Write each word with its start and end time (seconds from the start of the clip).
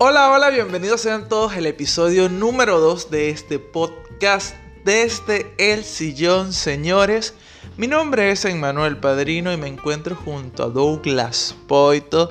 Hola, 0.00 0.30
hola, 0.30 0.50
bienvenidos 0.50 1.00
sean 1.00 1.28
todos 1.28 1.54
al 1.54 1.66
episodio 1.66 2.28
número 2.28 2.78
2 2.78 3.10
de 3.10 3.30
este 3.30 3.58
podcast 3.58 4.54
desde 4.84 5.52
el 5.58 5.82
sillón, 5.82 6.52
señores. 6.52 7.34
Mi 7.76 7.88
nombre 7.88 8.30
es 8.30 8.44
Emmanuel 8.44 8.98
Padrino 8.98 9.52
y 9.52 9.56
me 9.56 9.66
encuentro 9.66 10.14
junto 10.14 10.62
a 10.62 10.68
Douglas 10.68 11.56
Poito 11.66 12.30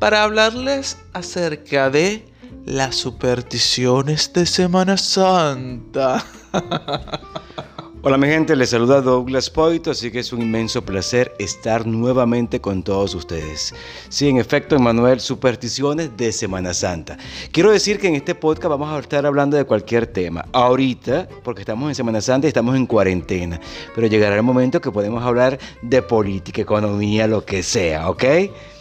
para 0.00 0.24
hablarles 0.24 0.98
acerca 1.12 1.88
de 1.88 2.26
las 2.66 2.96
supersticiones 2.96 4.32
de 4.32 4.44
Semana 4.44 4.96
Santa. 4.96 6.26
Hola 8.06 8.18
mi 8.18 8.26
gente, 8.26 8.54
les 8.54 8.68
saluda 8.68 9.00
Douglas 9.00 9.48
Poito, 9.48 9.90
así 9.90 10.10
que 10.10 10.18
es 10.18 10.30
un 10.30 10.42
inmenso 10.42 10.82
placer 10.82 11.34
estar 11.38 11.86
nuevamente 11.86 12.60
con 12.60 12.82
todos 12.82 13.14
ustedes. 13.14 13.74
Sí, 14.10 14.28
en 14.28 14.36
efecto, 14.36 14.76
Emanuel, 14.76 15.20
supersticiones 15.20 16.14
de 16.14 16.30
Semana 16.30 16.74
Santa. 16.74 17.16
Quiero 17.50 17.70
decir 17.70 17.98
que 17.98 18.08
en 18.08 18.16
este 18.16 18.34
podcast 18.34 18.68
vamos 18.68 18.90
a 18.90 18.98
estar 18.98 19.24
hablando 19.24 19.56
de 19.56 19.64
cualquier 19.64 20.06
tema. 20.06 20.44
Ahorita, 20.52 21.26
porque 21.42 21.62
estamos 21.62 21.88
en 21.88 21.94
Semana 21.94 22.20
Santa 22.20 22.46
y 22.46 22.48
estamos 22.48 22.76
en 22.76 22.84
cuarentena, 22.84 23.58
pero 23.94 24.06
llegará 24.06 24.36
el 24.36 24.42
momento 24.42 24.82
que 24.82 24.90
podemos 24.90 25.24
hablar 25.24 25.58
de 25.80 26.02
política, 26.02 26.60
economía, 26.60 27.26
lo 27.26 27.42
que 27.42 27.62
sea, 27.62 28.10
¿ok? 28.10 28.24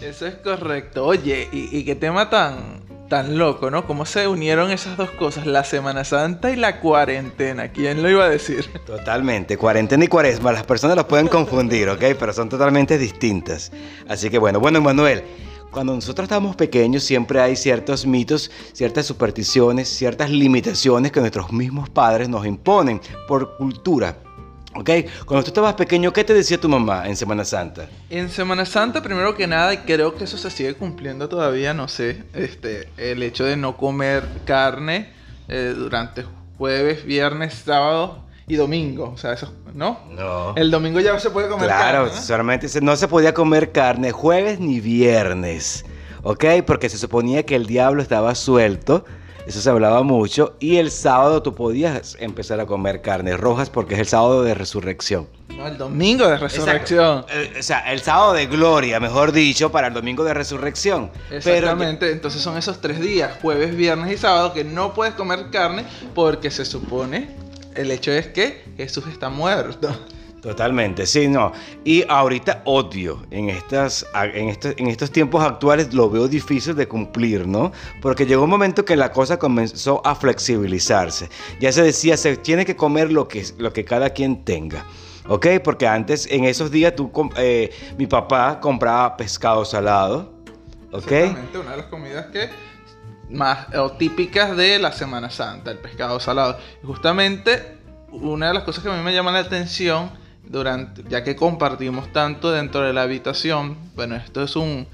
Eso 0.02 0.28
es 0.28 0.36
correcto. 0.44 1.06
Oye, 1.06 1.48
¿y, 1.54 1.78
y 1.78 1.86
qué 1.86 1.96
tema 1.96 2.30
tan, 2.30 2.82
tan 3.10 3.38
loco, 3.38 3.70
¿no? 3.70 3.86
¿Cómo 3.86 4.06
se 4.06 4.28
unieron 4.28 4.72
esas 4.72 4.98
dos 4.98 5.12
cosas, 5.12 5.46
la 5.46 5.64
Semana 5.64 6.04
Santa 6.04 6.52
y 6.52 6.56
la 6.56 6.80
cuarentena? 6.80 7.72
¿Quién 7.72 8.02
lo 8.02 8.10
iba 8.10 8.26
a 8.26 8.30
decir? 8.30 8.70
Totalmente, 8.86 9.58
cuarentena 9.58 10.06
y 10.06 10.08
cuaresma, 10.08 10.52
las 10.52 10.64
personas 10.64 10.96
las 10.96 11.06
pueden 11.06 11.28
confundir, 11.28 11.90
¿ok? 11.90 12.04
Pero 12.20 12.34
son 12.34 12.50
totalmente 12.50 12.98
distintas. 12.98 13.72
Así 14.08 14.30
que 14.30 14.38
bueno, 14.38 14.60
bueno, 14.60 14.82
Manuel, 14.82 15.24
cuando 15.72 15.96
nosotros 15.96 16.26
estamos 16.26 16.56
pequeños 16.56 17.04
siempre 17.04 17.42
hay 17.42 17.56
ciertos 17.56 18.06
mitos, 18.06 18.52
ciertas 18.74 19.08
supersticiones, 19.08 19.90
ciertas 19.90 20.30
limitaciones 20.30 21.12
que 21.12 21.20
nuestros 21.20 21.52
mismos 21.52 21.90
padres 21.90 22.30
nos 22.30 22.46
imponen 22.46 23.02
por 23.28 23.58
cultura. 23.58 24.18
¿Ok? 24.76 24.90
Cuando 25.26 25.44
tú 25.44 25.50
estabas 25.50 25.74
pequeño, 25.76 26.12
¿qué 26.12 26.24
te 26.24 26.34
decía 26.34 26.60
tu 26.60 26.68
mamá 26.70 27.08
en 27.08 27.16
Semana 27.16 27.46
Santa? 27.46 27.88
En 28.10 28.30
Semana 28.30 28.66
Santa, 28.66 29.02
primero 29.04 29.36
que 29.36 29.46
nada, 29.48 29.74
y 29.74 29.78
creo 29.78 30.16
que 30.16 30.24
eso 30.24 30.38
se 30.38 30.50
sigue 30.50 30.74
cumpliendo 30.74 31.30
todavía, 31.30 31.74
no 31.74 31.88
sé, 31.88 32.24
este, 32.34 32.90
el 32.98 33.22
hecho 33.24 33.46
de 33.46 33.56
no 33.56 33.78
comer 33.78 34.24
carne 34.46 35.12
eh, 35.48 35.74
durante 35.78 36.26
jueves, 36.58 37.06
viernes, 37.06 37.54
sábado 37.66 38.24
y 38.48 38.56
domingo. 38.56 39.12
O 39.14 39.18
sea, 39.18 39.34
eso, 39.34 39.54
¿no? 39.74 40.00
No. 40.12 40.56
El 40.56 40.72
domingo 40.72 41.00
ya 41.00 41.14
no 41.14 41.20
se 41.20 41.30
puede 41.30 41.50
comer 41.50 41.68
Claro, 41.68 42.06
carne. 42.06 42.16
¿no? 42.16 42.22
solamente 42.22 42.68
se- 42.70 42.82
no 42.82 42.96
se 42.96 43.08
podía 43.08 43.34
comer 43.34 43.72
carne 43.72 44.12
jueves 44.12 44.60
ni 44.60 44.80
viernes. 44.80 45.86
¿Ok? 46.24 46.46
Porque 46.66 46.90
se 46.90 46.98
suponía 46.98 47.44
que 47.46 47.56
el 47.56 47.66
diablo 47.68 48.02
estaba 48.02 48.34
suelto. 48.36 49.06
Eso 49.46 49.60
se 49.60 49.70
hablaba 49.70 50.04
mucho. 50.04 50.56
Y 50.60 50.78
el 50.78 50.90
sábado 50.90 51.44
tú 51.44 51.54
podías 51.54 52.16
empezar 52.20 52.60
a 52.60 52.66
comer 52.66 53.02
carnes 53.02 53.40
rojas 53.40 53.70
porque 53.70 53.96
es 53.96 54.00
el 54.00 54.08
sábado 54.08 54.44
de 54.44 54.54
resurrección. 54.54 55.28
No, 55.50 55.68
el 55.68 55.78
domingo 55.78 56.28
de 56.28 56.38
resurrección. 56.38 57.20
Exacto. 57.20 57.34
Eh, 57.34 57.60
o 57.60 57.64
sea, 57.64 57.92
el 57.92 58.02
sábado 58.02 58.34
de 58.34 58.48
gloria, 58.48 59.00
mejor 59.00 59.32
dicho, 59.32 59.72
para 59.72 59.88
el 59.88 59.94
domingo 59.94 60.24
de 60.24 60.34
resurrección. 60.34 61.12
Exactamente, 61.30 62.12
entonces 62.12 62.42
son 62.42 62.58
esos 62.58 62.80
tres 62.82 63.00
días, 63.00 63.38
jueves, 63.42 63.76
viernes 63.76 64.14
y 64.14 64.18
sábado, 64.18 64.54
que 64.54 64.64
no 64.64 64.94
puedes 64.94 65.14
comer 65.14 65.52
carne 65.52 65.86
porque 66.16 66.50
se 66.50 66.66
supone, 66.66 67.36
el 67.76 67.92
hecho 67.92 68.12
es 68.12 68.28
que 68.28 68.64
Jesús 68.78 69.06
está 69.08 69.30
muerto. 69.30 69.90
Totalmente, 70.44 71.06
sí, 71.06 71.30
no. 71.30 71.54
Y 71.86 72.04
ahorita 72.10 72.64
odio 72.66 73.26
en, 73.32 73.50
estas, 73.50 74.06
en, 74.14 74.50
estos, 74.50 74.74
en 74.76 74.88
estos 74.88 75.10
tiempos 75.10 75.42
actuales 75.42 75.94
lo 75.94 76.10
veo 76.10 76.28
difícil 76.28 76.76
de 76.76 76.86
cumplir, 76.86 77.48
¿no? 77.48 77.72
Porque 78.02 78.26
llegó 78.26 78.44
un 78.44 78.50
momento 78.50 78.84
que 78.84 78.98
la 78.98 79.10
cosa 79.14 79.40
comenzó 79.40 80.06
a 80.06 80.14
flexibilizarse. 80.16 81.30
Ya 81.62 81.72
se 81.72 81.82
decía, 81.82 82.18
se 82.18 82.36
tiene 82.36 82.66
que 82.66 82.76
comer 82.76 83.10
lo 83.10 83.26
que, 83.30 83.46
lo 83.58 83.72
que 83.72 83.86
cada 83.86 84.10
quien 84.10 84.44
tenga. 84.44 84.86
¿Ok? 85.30 85.48
Porque 85.64 85.88
antes, 85.88 86.28
en 86.30 86.44
esos 86.44 86.70
días, 86.72 86.94
tú, 86.94 87.10
eh, 87.38 87.72
mi 87.98 88.06
papá 88.06 88.60
compraba 88.60 89.16
pescado 89.16 89.64
salado. 89.64 90.34
¿Ok? 90.92 91.10
Exactamente, 91.10 91.58
una 91.58 91.72
de 91.72 91.78
las 91.78 91.86
comidas 91.86 92.26
que 92.34 92.50
más 93.30 93.68
típicas 93.98 94.58
de 94.58 94.78
la 94.78 94.92
Semana 94.92 95.30
Santa, 95.30 95.72
el 95.72 95.78
pescado 95.78 96.20
salado. 96.20 96.58
Justamente 96.84 97.78
una 98.12 98.50
de 98.50 98.56
las 98.56 98.64
cosas 98.64 98.84
que 98.84 98.90
a 98.90 98.94
mí 98.94 99.02
me 99.02 99.14
llama 99.14 99.32
la 99.32 99.40
atención 99.40 100.22
durante 100.44 101.04
ya 101.10 101.24
que 101.24 101.36
compartimos 101.36 102.12
tanto 102.12 102.52
dentro 102.52 102.82
de 102.82 102.94
la 102.94 103.04
habitación, 103.04 103.78
bueno, 103.96 104.16
esto 104.16 104.44
es 104.44 104.56
un 104.56 104.88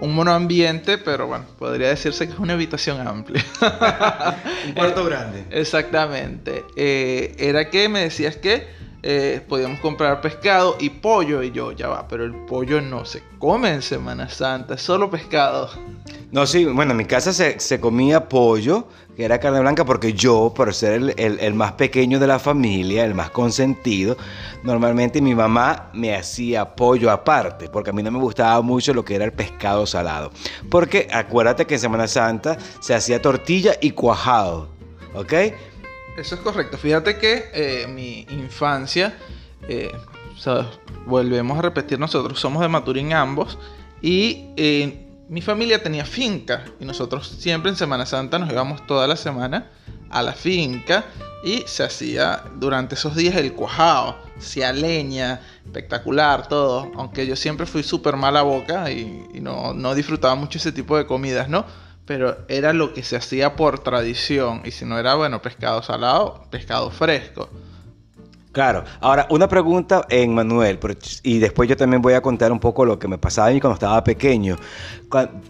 un 0.00 0.14
monoambiente, 0.14 0.98
pero 0.98 1.26
bueno, 1.26 1.44
podría 1.58 1.88
decirse 1.88 2.26
que 2.26 2.32
es 2.32 2.38
una 2.38 2.54
habitación 2.54 3.06
amplia. 3.06 3.44
Un 4.66 4.72
cuarto 4.72 5.04
grande. 5.04 5.44
Exactamente. 5.50 6.64
Eh, 6.76 7.34
era 7.38 7.70
que 7.70 7.88
me 7.88 8.00
decías 8.00 8.36
que 8.36 8.66
eh, 9.04 9.40
podíamos 9.48 9.80
comprar 9.80 10.20
pescado 10.20 10.76
y 10.80 10.90
pollo. 10.90 11.42
Y 11.42 11.52
yo, 11.52 11.72
ya 11.72 11.88
va, 11.88 12.08
pero 12.08 12.24
el 12.24 12.34
pollo 12.46 12.80
no 12.80 13.04
se 13.04 13.22
come 13.38 13.70
en 13.70 13.82
Semana 13.82 14.28
Santa, 14.28 14.74
es 14.74 14.82
solo 14.82 15.10
pescado. 15.10 15.70
No, 16.32 16.46
sí, 16.46 16.64
bueno, 16.64 16.92
en 16.92 16.96
mi 16.96 17.04
casa 17.04 17.32
se, 17.32 17.60
se 17.60 17.80
comía 17.80 18.28
pollo, 18.28 18.88
que 19.16 19.24
era 19.24 19.38
carne 19.38 19.60
blanca, 19.60 19.84
porque 19.84 20.14
yo, 20.14 20.52
por 20.56 20.72
ser 20.74 20.94
el, 21.16 21.38
el- 21.38 21.54
más 21.54 21.72
pequeño 21.72 22.18
de 22.18 22.26
la 22.26 22.38
familia, 22.38 23.04
el 23.04 23.14
más 23.14 23.30
consentido, 23.30 24.16
normalmente 24.62 25.20
mi 25.20 25.34
mamá 25.34 25.90
me 25.92 26.14
hacía 26.16 26.74
pollo 26.74 27.10
aparte, 27.10 27.68
porque 27.68 27.90
a 27.90 27.92
mí 27.92 28.02
no 28.02 28.10
me 28.10 28.18
gustaba 28.18 28.62
mucho 28.62 28.94
lo 28.94 29.04
que 29.04 29.14
era 29.14 29.24
el 29.26 29.32
pescado 29.32 29.86
salado. 29.86 30.30
Porque 30.70 31.08
acuérdate 31.12 31.66
que 31.66 31.74
en 31.74 31.80
Semana 31.80 32.08
Santa 32.08 32.56
se 32.80 32.94
hacía 32.94 33.20
tortilla 33.20 33.74
y 33.82 33.90
cuajado, 33.90 34.68
¿ok? 35.14 35.32
Eso 36.16 36.34
es 36.34 36.40
correcto. 36.40 36.78
Fíjate 36.78 37.18
que 37.18 37.44
eh, 37.52 37.86
mi 37.88 38.26
infancia, 38.30 39.14
eh, 39.68 39.90
volvemos 41.06 41.58
a 41.58 41.62
repetir, 41.62 41.98
nosotros 41.98 42.40
somos 42.40 42.62
de 42.62 42.68
Maturín 42.68 43.12
ambos 43.12 43.58
y 44.00 44.46
eh, 44.56 45.06
mi 45.32 45.40
familia 45.40 45.82
tenía 45.82 46.04
finca 46.04 46.66
y 46.78 46.84
nosotros 46.84 47.26
siempre 47.26 47.70
en 47.70 47.76
Semana 47.76 48.04
Santa 48.04 48.38
nos 48.38 48.52
íbamos 48.52 48.86
toda 48.86 49.06
la 49.06 49.16
semana 49.16 49.70
a 50.10 50.20
la 50.20 50.34
finca 50.34 51.06
y 51.42 51.64
se 51.66 51.84
hacía 51.84 52.44
durante 52.56 52.96
esos 52.96 53.16
días 53.16 53.36
el 53.36 53.54
cuajado, 53.54 54.18
se 54.38 54.70
leña, 54.74 55.40
espectacular 55.64 56.48
todo, 56.48 56.92
aunque 56.96 57.26
yo 57.26 57.34
siempre 57.34 57.64
fui 57.64 57.82
súper 57.82 58.16
mala 58.16 58.42
boca 58.42 58.90
y, 58.90 59.26
y 59.32 59.40
no, 59.40 59.72
no 59.72 59.94
disfrutaba 59.94 60.34
mucho 60.34 60.58
ese 60.58 60.70
tipo 60.70 60.98
de 60.98 61.06
comidas, 61.06 61.48
¿no? 61.48 61.64
Pero 62.04 62.36
era 62.48 62.74
lo 62.74 62.92
que 62.92 63.02
se 63.02 63.16
hacía 63.16 63.56
por 63.56 63.78
tradición. 63.78 64.60
Y 64.66 64.70
si 64.72 64.84
no 64.84 64.98
era, 64.98 65.14
bueno, 65.14 65.40
pescado 65.40 65.82
salado, 65.82 66.46
pescado 66.50 66.90
fresco. 66.90 67.48
Claro. 68.52 68.84
Ahora, 69.00 69.26
una 69.30 69.48
pregunta 69.48 70.06
en 70.10 70.34
Manuel, 70.34 70.78
y 71.22 71.38
después 71.38 71.68
yo 71.70 71.76
también 71.76 72.02
voy 72.02 72.12
a 72.12 72.20
contar 72.20 72.52
un 72.52 72.60
poco 72.60 72.84
lo 72.84 72.98
que 72.98 73.08
me 73.08 73.16
pasaba 73.16 73.48
a 73.48 73.50
mí 73.50 73.60
cuando 73.60 73.74
estaba 73.74 74.04
pequeño. 74.04 74.56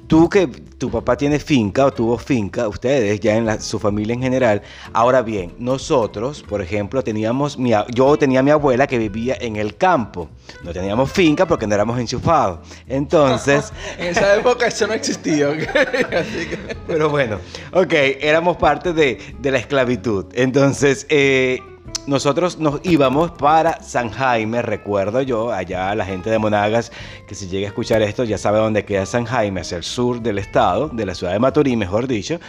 Tú 0.07 0.29
que 0.29 0.47
tu 0.47 0.91
papá 0.91 1.17
tiene 1.17 1.39
finca 1.39 1.87
o 1.87 1.93
tuvo 1.93 2.17
finca, 2.19 2.67
ustedes 2.69 3.19
ya 3.21 3.37
en 3.37 3.47
la- 3.47 3.61
su 3.61 3.79
familia 3.79 4.15
en 4.15 4.23
general. 4.23 4.63
Ahora 4.93 5.23
bien, 5.23 5.53
nosotros, 5.59 6.43
por 6.49 6.61
ejemplo, 6.63 7.03
teníamos, 7.03 7.59
mi 7.59 7.73
yo 7.93 8.17
tenía 8.17 8.41
a 8.41 8.43
mi 8.43 8.51
abuela 8.51 8.87
que 8.87 8.99
vivía 8.99 9.37
en 9.41 9.57
el 9.57 9.77
campo. 9.77 10.29
No 10.65 10.73
teníamos 10.73 11.11
finca 11.13 11.47
porque 11.47 11.67
no 11.67 11.75
éramos 11.75 11.99
enchufados. 11.99 12.61
Entonces... 12.87 13.73
En 13.99 14.09
esa 14.09 14.37
época 14.37 14.67
eso 14.67 14.87
no 14.87 14.93
existía, 14.95 15.49
¿ok? 15.51 15.59
Así 16.15 16.47
que... 16.49 16.77
Pero 16.87 17.09
bueno, 17.11 17.39
ok, 17.73 17.93
éramos 18.21 18.57
parte 18.57 18.93
de, 18.93 19.19
de 19.41 19.51
la 19.51 19.59
esclavitud. 19.59 20.27
Entonces, 20.35 21.07
eh, 21.09 21.61
nosotros 22.07 22.59
nos 22.59 22.81
íbamos 22.85 23.31
para 23.33 23.83
San 23.83 24.11
Jaime, 24.11 24.63
recuerdo 24.63 25.23
yo, 25.23 25.53
allá 25.53 25.95
la 25.95 26.05
gente 26.05 26.31
de 26.31 26.39
Monagas, 26.39 26.91
que 27.29 27.35
si 27.35 27.49
llega 27.49 27.67
a 27.67 27.69
escuchar 27.69 28.03
esto 28.03 28.25
ya 28.25 28.39
sabe 28.39 28.59
dónde 28.59 28.85
queda 28.85 29.07
San 29.07 29.25
Jaime, 29.25 29.61
hacia 29.61 29.77
el 29.77 29.85
sur 29.85 30.21
del 30.21 30.39
estado, 30.39 30.89
de 30.89 31.07
la 31.07 31.15
ciudad 31.15 31.33
de 31.33 31.39
Maturín, 31.39 31.79
mejor 31.79 32.09
dicho. 32.09 32.41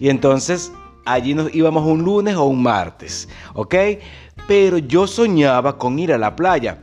Y 0.00 0.08
entonces 0.08 0.72
allí 1.04 1.34
nos 1.34 1.54
íbamos 1.54 1.84
un 1.84 2.02
lunes 2.02 2.36
o 2.36 2.44
un 2.44 2.62
martes, 2.62 3.28
¿ok? 3.54 3.74
Pero 4.46 4.78
yo 4.78 5.06
soñaba 5.06 5.78
con 5.78 5.98
ir 5.98 6.12
a 6.12 6.18
la 6.18 6.34
playa. 6.34 6.78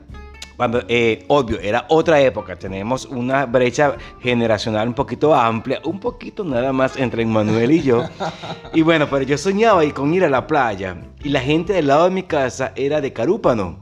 Cuando, 0.60 0.84
eh, 0.90 1.24
obvio, 1.30 1.58
era 1.62 1.86
otra 1.88 2.20
época, 2.20 2.54
tenemos 2.58 3.06
una 3.06 3.46
brecha 3.46 3.96
generacional 4.20 4.90
un 4.90 4.94
poquito 4.94 5.34
amplia, 5.34 5.80
un 5.86 6.02
poquito 6.02 6.44
nada 6.44 6.74
más 6.74 6.98
entre 6.98 7.26
Manuel 7.26 7.72
y 7.72 7.82
yo. 7.82 8.04
Y 8.74 8.82
bueno, 8.82 9.08
pero 9.10 9.24
yo 9.24 9.38
soñaba 9.38 9.86
y 9.86 9.92
con 9.94 10.14
ir 10.14 10.26
a 10.26 10.30
la 10.30 10.46
playa. 10.46 10.98
Y 11.24 11.30
la 11.30 11.40
gente 11.40 11.72
del 11.72 11.88
lado 11.88 12.04
de 12.04 12.10
mi 12.10 12.24
casa 12.24 12.74
era 12.76 13.00
de 13.00 13.14
Carúpano, 13.14 13.78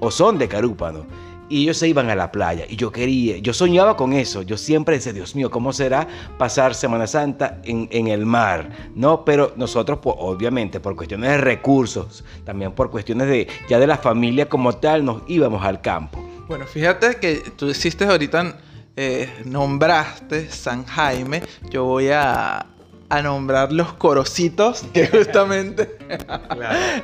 o 0.00 0.10
son 0.10 0.38
de 0.38 0.48
Carúpano. 0.48 1.06
Y 1.48 1.62
ellos 1.62 1.78
se 1.78 1.88
iban 1.88 2.10
a 2.10 2.14
la 2.14 2.30
playa. 2.30 2.64
Y 2.68 2.76
yo 2.76 2.92
quería, 2.92 3.38
yo 3.38 3.52
soñaba 3.52 3.96
con 3.96 4.12
eso. 4.12 4.42
Yo 4.42 4.56
siempre 4.56 4.96
decía, 4.96 5.12
Dios 5.12 5.34
mío, 5.34 5.50
¿cómo 5.50 5.72
será 5.72 6.06
pasar 6.36 6.74
Semana 6.74 7.06
Santa 7.06 7.60
en, 7.64 7.88
en 7.90 8.08
el 8.08 8.26
mar? 8.26 8.70
No, 8.94 9.24
pero 9.24 9.52
nosotros, 9.56 9.98
pues, 10.02 10.16
obviamente, 10.18 10.80
por 10.80 10.94
cuestiones 10.96 11.30
de 11.30 11.38
recursos, 11.38 12.24
también 12.44 12.72
por 12.72 12.90
cuestiones 12.90 13.28
de 13.28 13.48
ya 13.68 13.78
de 13.78 13.86
la 13.86 13.96
familia 13.96 14.48
como 14.48 14.74
tal, 14.74 15.04
nos 15.04 15.22
íbamos 15.26 15.64
al 15.64 15.80
campo. 15.80 16.22
Bueno, 16.48 16.66
fíjate 16.66 17.16
que 17.16 17.36
tú 17.56 17.68
hiciste 17.68 18.04
ahorita, 18.04 18.58
eh, 18.96 19.30
nombraste 19.44 20.50
San 20.50 20.84
Jaime. 20.84 21.42
Yo 21.70 21.84
voy 21.84 22.08
a, 22.08 22.66
a 23.08 23.22
nombrar 23.22 23.72
los 23.72 23.92
corocitos, 23.94 24.84
que 24.92 25.06
justamente 25.08 25.98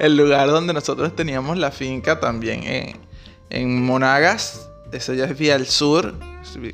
el 0.00 0.16
lugar 0.16 0.48
donde 0.48 0.72
nosotros 0.72 1.14
teníamos 1.14 1.58
la 1.58 1.70
finca 1.70 2.20
también 2.20 2.62
en, 2.64 2.96
en 3.50 3.84
Monagas, 3.84 4.68
eso 4.92 5.14
ya 5.14 5.24
es 5.24 5.38
vía 5.38 5.54
al 5.54 5.66
sur, 5.66 6.14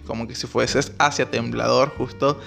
como 0.06 0.26
que 0.28 0.34
si 0.34 0.46
fueses 0.46 0.92
hacia 0.98 1.30
Temblador, 1.30 1.92
justo 1.96 2.38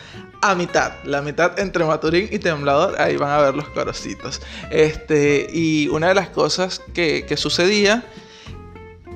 a 0.42 0.56
mitad, 0.56 0.92
la 1.06 1.22
mitad 1.22 1.58
entre 1.58 1.86
Maturín 1.86 2.28
y 2.32 2.40
Temblador, 2.40 3.00
ahí 3.00 3.16
van 3.16 3.32
a 3.32 3.38
ver 3.38 3.56
los 3.56 3.70
corocitos. 3.70 4.42
Este, 4.72 5.48
y 5.52 5.88
una 5.88 6.10
de 6.10 6.16
las 6.16 6.30
cosas 6.30 6.82
que, 6.94 7.26
que 7.26 7.38
sucedía, 7.38 8.06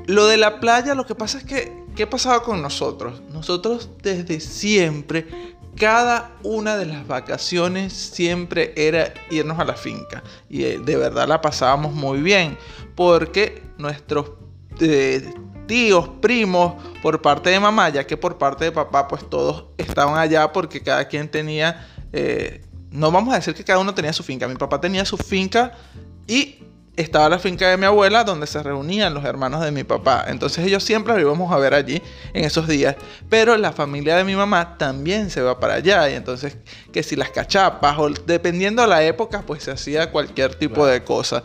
lo 0.05 0.27
de 0.27 0.37
la 0.37 0.61
playa, 0.61 0.95
lo 0.95 1.05
que 1.05 1.15
pasa 1.15 1.37
es 1.37 1.43
que, 1.43 1.83
¿qué 1.95 2.07
pasaba 2.07 2.43
con 2.43 2.61
nosotros? 2.61 3.21
Nosotros 3.33 3.89
desde 4.01 4.39
siempre, 4.39 5.27
cada 5.75 6.31
una 6.43 6.77
de 6.77 6.85
las 6.85 7.05
vacaciones 7.05 7.91
siempre 7.93 8.73
era 8.77 9.13
irnos 9.29 9.59
a 9.59 9.65
la 9.65 9.75
finca. 9.75 10.23
Y 10.49 10.59
de 10.63 10.95
verdad 10.95 11.27
la 11.27 11.41
pasábamos 11.41 11.93
muy 11.93 12.21
bien, 12.21 12.57
porque 12.95 13.61
nuestros... 13.77 14.31
Eh, 14.79 15.33
tíos, 15.67 16.09
primos, 16.21 16.75
por 17.01 17.21
parte 17.21 17.49
de 17.49 17.59
mamá, 17.59 17.89
ya 17.89 18.07
que 18.07 18.17
por 18.17 18.37
parte 18.37 18.65
de 18.65 18.71
papá, 18.71 19.07
pues 19.07 19.29
todos 19.29 19.65
estaban 19.77 20.17
allá 20.17 20.51
porque 20.53 20.81
cada 20.81 21.07
quien 21.07 21.29
tenía, 21.29 21.87
eh, 22.13 22.65
no 22.89 23.11
vamos 23.11 23.33
a 23.33 23.37
decir 23.37 23.53
que 23.53 23.63
cada 23.63 23.79
uno 23.79 23.93
tenía 23.93 24.13
su 24.13 24.23
finca, 24.23 24.47
mi 24.47 24.55
papá 24.55 24.79
tenía 24.79 25.03
su 25.03 25.17
finca 25.17 25.73
y 26.25 26.63
estaba 26.97 27.29
la 27.29 27.37
finca 27.37 27.69
de 27.69 27.77
mi 27.77 27.85
abuela 27.85 28.23
donde 28.23 28.47
se 28.47 28.61
reunían 28.61 29.13
los 29.13 29.23
hermanos 29.23 29.61
de 29.63 29.71
mi 29.71 29.83
papá. 29.83 30.25
Entonces 30.27 30.65
ellos 30.65 30.83
siempre 30.83 31.13
los 31.13 31.21
íbamos 31.21 31.51
a 31.53 31.57
ver 31.57 31.75
allí 31.75 32.01
en 32.33 32.43
esos 32.43 32.67
días. 32.67 32.95
Pero 33.29 33.55
la 33.55 33.71
familia 33.71 34.17
de 34.17 34.23
mi 34.23 34.35
mamá 34.35 34.77
también 34.77 35.29
se 35.29 35.41
va 35.41 35.59
para 35.59 35.75
allá. 35.75 36.09
Y 36.09 36.15
entonces 36.15 36.57
que 36.91 37.03
si 37.03 37.15
las 37.15 37.29
cachapas 37.29 37.97
o 37.99 38.09
dependiendo 38.09 38.81
de 38.81 38.87
la 38.87 39.03
época 39.03 39.43
pues 39.45 39.63
se 39.63 39.71
hacía 39.71 40.11
cualquier 40.11 40.55
tipo 40.55 40.85
de 40.87 41.03
cosa. 41.03 41.43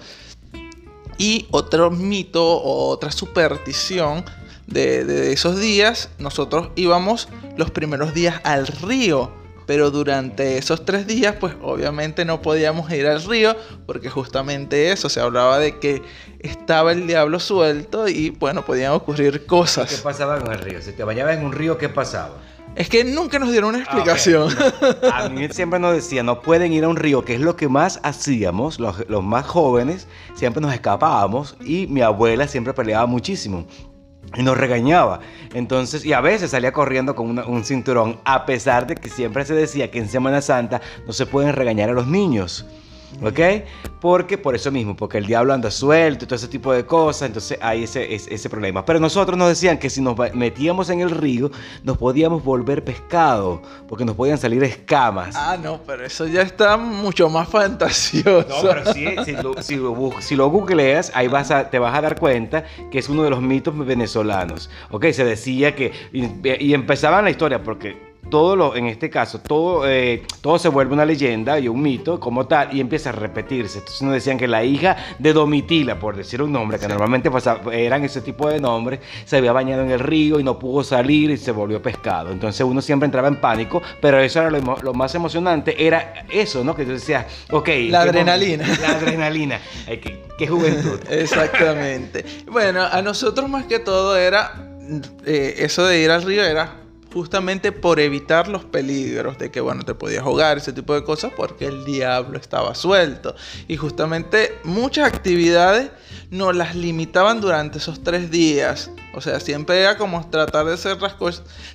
Y 1.18 1.46
otro 1.50 1.90
mito 1.90 2.44
o 2.44 2.88
otra 2.88 3.10
superstición 3.10 4.24
de, 4.66 5.32
esos 5.32 5.60
días, 5.60 6.08
nosotros 6.18 6.70
íbamos 6.76 7.28
los 7.56 7.70
primeros 7.70 8.14
días 8.14 8.40
al 8.44 8.66
río. 8.66 9.30
Pero 9.64 9.92
durante 9.92 10.58
esos 10.58 10.84
tres 10.84 11.06
días, 11.06 11.36
pues 11.38 11.54
obviamente 11.62 12.24
no 12.24 12.42
podíamos 12.42 12.90
ir 12.90 13.06
al 13.06 13.22
río, 13.22 13.56
porque 13.86 14.10
justamente 14.10 14.90
eso, 14.90 15.08
se 15.08 15.20
hablaba 15.20 15.58
de 15.60 15.78
que 15.78 16.02
estaba 16.40 16.90
el 16.90 17.06
diablo 17.06 17.38
suelto 17.38 18.08
y 18.08 18.30
bueno, 18.30 18.64
podían 18.64 18.92
ocurrir 18.92 19.46
cosas. 19.46 19.88
¿Qué 19.88 20.02
pasaba 20.02 20.40
con 20.40 20.52
el 20.52 20.58
río? 20.58 20.82
Si 20.82 20.92
te 20.92 21.04
bañabas 21.04 21.36
en 21.36 21.44
un 21.44 21.52
río, 21.52 21.78
¿qué 21.78 21.88
pasaba? 21.88 22.38
Es 22.74 22.88
que 22.88 23.04
nunca 23.04 23.38
nos 23.38 23.50
dieron 23.50 23.70
una 23.70 23.78
ah, 23.78 23.82
explicación. 23.82 24.48
A 25.12 25.28
mí 25.28 25.48
siempre 25.50 25.78
nos 25.78 25.94
decía, 25.94 26.22
no 26.22 26.40
pueden 26.40 26.72
ir 26.72 26.84
a 26.84 26.88
un 26.88 26.96
río, 26.96 27.24
que 27.24 27.34
es 27.34 27.40
lo 27.40 27.56
que 27.56 27.68
más 27.68 28.00
hacíamos, 28.02 28.80
los, 28.80 28.96
más 29.22 29.46
jóvenes, 29.46 30.08
siempre 30.34 30.62
nos 30.62 30.72
escapábamos 30.72 31.56
y 31.64 31.86
mi 31.86 32.00
abuela 32.00 32.48
siempre 32.48 32.72
peleaba 32.72 33.06
muchísimo 33.06 33.66
y 34.36 34.42
nos 34.42 34.56
regañaba. 34.56 35.20
Entonces, 35.52 36.04
y 36.04 36.14
a 36.14 36.20
veces 36.20 36.52
salía 36.52 36.72
corriendo 36.72 37.14
con 37.14 37.38
un 37.38 37.64
cinturón, 37.64 38.18
a 38.24 38.46
pesar 38.46 38.86
de 38.86 38.94
que 38.94 39.10
siempre 39.10 39.44
se 39.44 39.54
decía 39.54 39.90
que 39.90 39.98
en 39.98 40.08
Semana 40.08 40.40
Santa 40.40 40.80
no 41.06 41.12
se 41.12 41.26
pueden 41.26 41.52
regañar 41.52 41.90
a 41.90 41.92
los 41.92 42.06
niños. 42.06 42.66
¿Ok? 43.20 43.40
Porque 44.00 44.38
por 44.38 44.54
eso 44.54 44.70
mismo, 44.70 44.96
porque 44.96 45.18
el 45.18 45.26
diablo 45.26 45.52
anda 45.52 45.70
suelto 45.70 46.24
y 46.24 46.28
todo 46.28 46.36
ese 46.36 46.48
tipo 46.48 46.72
de 46.72 46.84
cosas, 46.84 47.28
entonces 47.28 47.58
hay 47.60 47.84
ese, 47.84 48.14
ese, 48.14 48.50
problema. 48.50 48.84
Pero 48.84 48.98
nosotros 48.98 49.38
nos 49.38 49.48
decían 49.48 49.78
que 49.78 49.90
si 49.90 50.00
nos 50.00 50.16
metíamos 50.34 50.90
en 50.90 51.00
el 51.00 51.10
río, 51.10 51.50
nos 51.84 51.98
podíamos 51.98 52.42
volver 52.42 52.82
pescado, 52.82 53.62
porque 53.88 54.04
nos 54.04 54.16
podían 54.16 54.38
salir 54.38 54.62
escamas. 54.64 55.36
Ah, 55.36 55.56
no, 55.62 55.80
pero 55.86 56.04
eso 56.04 56.26
ya 56.26 56.42
está 56.42 56.76
mucho 56.76 57.28
más 57.28 57.48
fantasioso. 57.48 58.46
No, 58.48 58.68
pero 58.68 58.92
sí, 58.92 59.06
si, 59.24 59.32
lo, 59.36 59.62
si, 60.20 60.36
lo, 60.36 60.48
googleas, 60.48 61.12
ahí 61.14 61.28
vas 61.28 61.50
a, 61.50 61.70
te 61.70 61.78
vas 61.78 61.96
a 61.96 62.00
dar 62.00 62.18
cuenta 62.18 62.64
que 62.90 62.98
es 62.98 63.08
uno 63.08 63.22
de 63.22 63.30
los 63.30 63.40
mitos 63.40 63.76
venezolanos. 63.78 64.68
¿Ok? 64.90 65.06
Se 65.12 65.24
decía 65.24 65.76
que. 65.76 65.92
Y, 66.12 66.26
y 66.64 66.74
empezaban 66.74 67.24
la 67.24 67.30
historia, 67.30 67.62
porque 67.62 68.11
todo 68.30 68.56
lo, 68.56 68.76
en 68.76 68.86
este 68.86 69.10
caso, 69.10 69.40
todo, 69.40 69.88
eh, 69.88 70.22
todo 70.40 70.58
se 70.58 70.68
vuelve 70.68 70.94
una 70.94 71.04
leyenda 71.04 71.58
y 71.58 71.68
un 71.68 71.82
mito 71.82 72.20
como 72.20 72.46
tal 72.46 72.74
y 72.74 72.80
empieza 72.80 73.10
a 73.10 73.12
repetirse. 73.12 73.78
Entonces 73.78 74.02
nos 74.02 74.14
decían 74.14 74.38
que 74.38 74.48
la 74.48 74.64
hija 74.64 74.96
de 75.18 75.32
Domitila, 75.32 75.98
por 75.98 76.16
decir 76.16 76.40
un 76.40 76.52
nombre, 76.52 76.78
que 76.78 76.88
normalmente 76.88 77.30
eran 77.72 78.04
ese 78.04 78.20
tipo 78.20 78.48
de 78.48 78.60
nombres, 78.60 79.00
se 79.24 79.36
había 79.36 79.52
bañado 79.52 79.82
en 79.82 79.90
el 79.90 80.00
río 80.00 80.38
y 80.40 80.44
no 80.44 80.58
pudo 80.58 80.84
salir 80.84 81.30
y 81.30 81.36
se 81.36 81.52
volvió 81.52 81.82
pescado. 81.82 82.30
Entonces 82.30 82.64
uno 82.64 82.80
siempre 82.80 83.06
entraba 83.06 83.28
en 83.28 83.36
pánico, 83.36 83.82
pero 84.00 84.20
eso 84.20 84.40
era 84.40 84.50
lo, 84.50 84.94
más 84.94 85.14
emocionante, 85.14 85.86
era 85.86 86.24
eso, 86.30 86.64
¿no? 86.64 86.74
Que 86.74 86.84
tú 86.84 86.92
decías, 86.92 87.26
ok. 87.50 87.68
La 87.88 88.02
adrenalina. 88.02 88.66
La 88.80 88.90
adrenalina. 88.92 89.60
qué, 89.86 90.22
qué 90.38 90.46
juventud. 90.46 91.00
Exactamente. 91.10 92.24
Bueno, 92.50 92.82
a 92.82 93.02
nosotros 93.02 93.48
más 93.48 93.66
que 93.66 93.78
todo 93.78 94.16
era, 94.16 94.70
eh, 95.26 95.56
eso 95.58 95.84
de 95.84 96.00
ir 96.00 96.10
al 96.10 96.22
río 96.22 96.44
era 96.44 96.81
justamente 97.12 97.72
por 97.72 98.00
evitar 98.00 98.48
los 98.48 98.64
peligros 98.64 99.38
de 99.38 99.50
que, 99.50 99.60
bueno, 99.60 99.82
te 99.82 99.94
podías 99.94 100.22
ahogar, 100.24 100.58
ese 100.58 100.72
tipo 100.72 100.94
de 100.94 101.04
cosas, 101.04 101.32
porque 101.36 101.66
el 101.66 101.84
diablo 101.84 102.38
estaba 102.38 102.74
suelto. 102.74 103.34
Y 103.68 103.76
justamente 103.76 104.58
muchas 104.64 105.06
actividades 105.06 105.90
nos 106.30 106.56
las 106.56 106.74
limitaban 106.74 107.40
durante 107.40 107.78
esos 107.78 108.02
tres 108.02 108.30
días. 108.30 108.90
O 109.14 109.20
sea, 109.20 109.40
siempre 109.40 109.80
era 109.80 109.98
como 109.98 110.28
tratar 110.30 110.66
de 110.66 110.76
ser, 110.76 110.96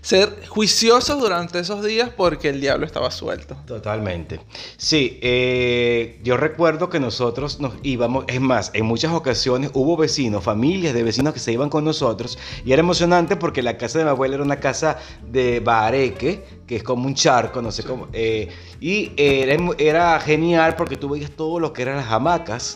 ser 0.02 0.48
juiciosos 0.48 1.20
durante 1.20 1.60
esos 1.60 1.84
días 1.84 2.10
porque 2.10 2.50
el 2.50 2.60
diablo 2.62 2.86
estaba 2.86 3.12
suelto. 3.12 3.56
Totalmente. 3.68 4.40
Sí, 4.78 5.20
eh, 5.22 6.20
yo 6.24 6.38
recuerdo 6.38 6.90
que 6.90 7.00
nosotros 7.00 7.60
nos 7.60 7.74
íbamos, 7.84 8.26
es 8.28 8.42
más, 8.42 8.72
en 8.74 8.86
muchas 8.86 9.14
ocasiones 9.14 9.72
hubo 9.74 9.98
vecinos, 9.98 10.44
familias 10.44 10.94
de 10.94 11.04
vecinos 11.04 11.34
que 11.34 11.40
se 11.40 11.52
iban 11.52 11.70
con 11.70 11.86
nosotros 11.86 12.40
y 12.66 12.72
era 12.74 12.80
emocionante 12.80 13.36
porque 13.36 13.62
la 13.62 13.78
casa 13.78 14.00
de 14.00 14.06
mi 14.06 14.10
abuela 14.10 14.36
era 14.36 14.44
una 14.44 14.60
casa 14.60 14.98
de 15.30 15.60
bareque, 15.60 16.44
que 16.68 16.76
es 16.76 16.84
como 16.84 17.06
un 17.06 17.16
charco, 17.16 17.62
no 17.62 17.72
sé 17.72 17.84
cómo. 17.84 18.08
Eh, 18.12 18.50
y 18.82 19.14
era, 19.18 20.20
genial 20.20 20.76
porque 20.76 20.98
tú 20.98 21.10
veías 21.10 21.32
todo 21.32 21.60
lo 21.60 21.72
que 21.72 21.82
eran 21.82 21.96
las 21.96 22.12
hamacas 22.12 22.76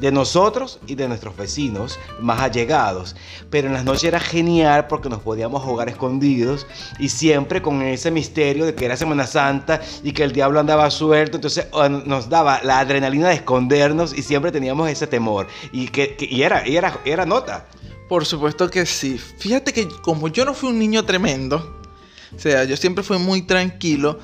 de, 0.00 0.10
nosotros 0.10 0.80
y 0.86 0.96
de 0.96 1.06
nuestros 1.06 1.36
vecinos 1.36 1.98
más 2.20 2.40
allegados. 2.40 3.14
Pero 3.48 3.68
en 3.68 3.74
las 3.74 3.84
noches 3.84 4.04
era 4.04 4.18
genial 4.18 4.88
porque 4.88 5.08
nos 5.08 5.20
podíamos 5.20 5.62
jugar 5.62 5.88
escondidos 5.88 6.66
y 6.98 7.08
siempre 7.08 7.62
con 7.62 7.82
ese 7.82 8.10
misterio 8.10 8.66
de 8.66 8.74
que 8.74 8.84
era 8.84 8.96
Semana 8.96 9.26
Santa 9.26 9.80
y 10.02 10.12
que 10.12 10.24
el 10.24 10.32
diablo 10.32 10.58
andaba 10.58 10.90
suelto. 10.90 11.36
Entonces 11.36 11.68
nos 12.04 12.28
daba 12.28 12.60
la 12.64 12.80
adrenalina 12.80 13.28
de 13.28 13.36
escondernos 13.36 14.12
y 14.12 14.22
siempre 14.22 14.50
teníamos 14.50 14.90
ese 14.90 15.06
temor. 15.06 15.46
Y, 15.70 15.88
que, 15.88 16.16
era, 16.32 16.66
y 16.66 16.76
era, 16.76 16.98
era 17.04 17.24
nota. 17.24 17.68
Por 18.08 18.26
supuesto 18.26 18.68
que 18.68 18.84
sí. 18.86 19.18
Fíjate 19.18 19.72
que 19.72 19.86
como 20.02 20.26
yo 20.26 20.44
no 20.44 20.52
fui 20.52 20.70
un 20.70 20.80
niño 20.80 21.04
tremendo, 21.04 21.79
o 22.34 22.38
sea, 22.38 22.64
yo 22.64 22.76
siempre 22.76 23.04
fui 23.04 23.18
muy 23.18 23.42
tranquilo. 23.42 24.18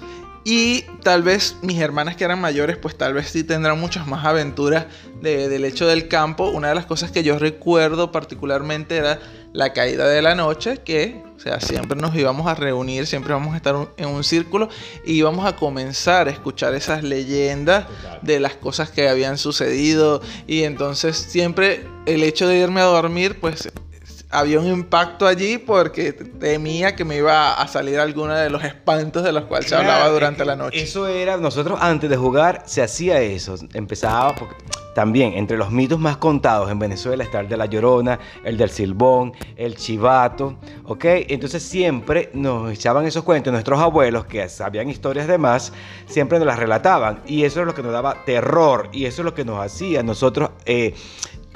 Y 0.49 0.83
tal 1.03 1.25
vez 1.25 1.57
mis 1.63 1.81
hermanas 1.81 2.15
que 2.15 2.23
eran 2.23 2.41
mayores, 2.41 2.77
pues 2.77 2.97
tal 2.97 3.15
vez 3.15 3.31
sí 3.31 3.43
tendrán 3.43 3.81
muchas 3.81 4.07
más 4.07 4.25
aventuras 4.25 4.87
del 5.21 5.65
hecho 5.65 5.89
del 5.89 6.07
campo. 6.07 6.51
Una 6.51 6.69
de 6.69 6.77
las 6.77 6.87
cosas 6.87 7.11
que 7.11 7.25
yo 7.25 7.37
recuerdo 7.37 8.13
particularmente 8.13 8.97
era 8.97 9.19
la 9.53 9.73
caída 9.73 10.07
de 10.07 10.23
la 10.23 10.37
noche, 10.37 10.79
que, 10.85 11.21
o 11.37 11.41
sea, 11.41 11.61
siempre 11.61 12.01
nos 12.01 12.15
íbamos 12.15 12.47
a 12.47 12.55
reunir, 12.55 13.09
siempre 13.09 13.33
íbamos 13.33 13.55
a 13.55 13.57
estar 13.57 13.89
en 13.97 14.09
un 14.09 14.23
círculo 14.23 14.69
y 15.05 15.15
íbamos 15.15 15.47
a 15.47 15.57
comenzar 15.57 16.29
a 16.29 16.31
escuchar 16.31 16.77
esas 16.77 17.03
leyendas 17.03 17.87
de 18.23 18.39
las 18.39 18.55
cosas 18.55 18.89
que 18.91 19.09
habían 19.09 19.39
sucedido. 19.39 20.23
Y 20.47 20.63
entonces 20.63 21.17
siempre 21.17 21.89
el 22.07 22.23
hecho 22.23 22.47
de 22.47 22.59
irme 22.59 22.83
a 22.83 22.85
dormir, 22.85 23.41
pues 23.41 23.69
había 24.31 24.59
un 24.59 24.67
impacto 24.67 25.27
allí 25.27 25.59
porque 25.59 26.13
temía 26.13 26.97
que 26.97 27.05
me 27.05 27.17
iba 27.17 27.55
a 27.55 27.69
salir 27.69 27.99
alguno 27.99 28.35
de 28.35 28.51
los 28.51 28.65
espantos 28.65 29.23
de 29.23 29.33
los 29.33 29.45
cuales 29.45 29.69
se 29.69 29.77
hablaba 29.77 30.09
durante 30.09 30.45
la 30.45 30.57
noche. 30.57 30.83
Eso 30.83 31.07
era, 31.07 31.37
nosotros 31.37 31.79
antes 31.81 32.11
de 32.11 32.17
jugar 32.17 32.63
se 32.67 32.83
hacía 32.83 33.21
eso, 33.21 33.57
empezaba 33.73 34.35
porque 34.35 34.57
también 34.95 35.35
entre 35.35 35.59
los 35.59 35.71
mitos 35.71 35.99
más 35.99 36.17
contados 36.17 36.71
en 36.71 36.79
Venezuela 36.79 37.23
está 37.23 37.41
el 37.41 37.49
de 37.49 37.57
la 37.59 37.67
Llorona, 37.67 38.19
el 38.45 38.57
del 38.57 38.71
Silbón, 38.71 39.35
el 39.55 39.77
Chivato, 39.77 40.57
¿ok? 40.85 41.05
Entonces 41.29 41.63
siempre 41.63 42.31
nos 42.33 42.73
echaban 42.73 43.05
esos 43.05 43.23
cuentos, 43.23 43.53
nuestros 43.53 43.79
abuelos 43.79 44.25
que 44.25 44.49
sabían 44.49 44.89
historias 44.89 45.27
de 45.27 45.37
más, 45.37 45.73
siempre 46.07 46.39
nos 46.39 46.47
las 46.47 46.59
relataban 46.59 47.23
y 47.27 47.45
eso 47.45 47.61
es 47.61 47.67
lo 47.67 47.75
que 47.75 47.83
nos 47.83 47.93
daba 47.93 48.25
terror 48.25 48.89
y 48.91 49.05
eso 49.05 49.21
es 49.21 49.27
lo 49.27 49.35
que 49.35 49.45
nos 49.45 49.65
hacía 49.65 50.03
nosotros... 50.03 50.51
Eh, 50.65 50.95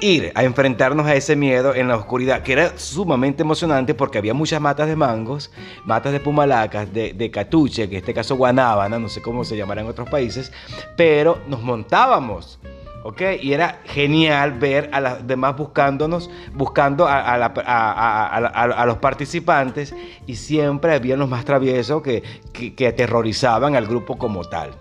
ir 0.01 0.31
a 0.35 0.43
enfrentarnos 0.43 1.05
a 1.05 1.15
ese 1.15 1.35
miedo 1.35 1.73
en 1.73 1.87
la 1.87 1.95
oscuridad, 1.95 2.43
que 2.43 2.53
era 2.53 2.77
sumamente 2.77 3.43
emocionante 3.43 3.93
porque 3.93 4.17
había 4.17 4.33
muchas 4.33 4.59
matas 4.59 4.87
de 4.87 4.95
mangos, 4.95 5.51
matas 5.85 6.11
de 6.11 6.19
pumalacas, 6.19 6.91
de, 6.91 7.13
de 7.13 7.31
catuche, 7.31 7.87
que 7.87 7.95
en 7.95 7.99
este 7.99 8.13
caso 8.13 8.35
guanábana, 8.35 8.99
no 8.99 9.07
sé 9.07 9.21
cómo 9.21 9.45
se 9.45 9.55
llamará 9.55 9.81
en 9.81 9.87
otros 9.87 10.09
países, 10.09 10.51
pero 10.97 11.39
nos 11.47 11.61
montábamos. 11.61 12.59
¿ok? 13.03 13.21
Y 13.41 13.53
era 13.53 13.79
genial 13.85 14.53
ver 14.59 14.89
a 14.93 15.01
los 15.01 15.27
demás 15.27 15.57
buscándonos, 15.57 16.29
buscando 16.53 17.07
a, 17.07 17.33
a, 17.35 18.85
los 18.85 18.97
participantes 18.97 19.95
y 20.27 20.35
siempre 20.35 20.93
había 20.93 21.17
los 21.17 21.29
más 21.29 21.45
traviesos 21.45 22.01
que, 22.01 22.23
que, 22.53 22.75
que 22.75 22.87
aterrorizaban 22.87 23.75
al 23.75 23.87
grupo 23.87 24.17
como 24.17 24.43
tal. 24.43 24.71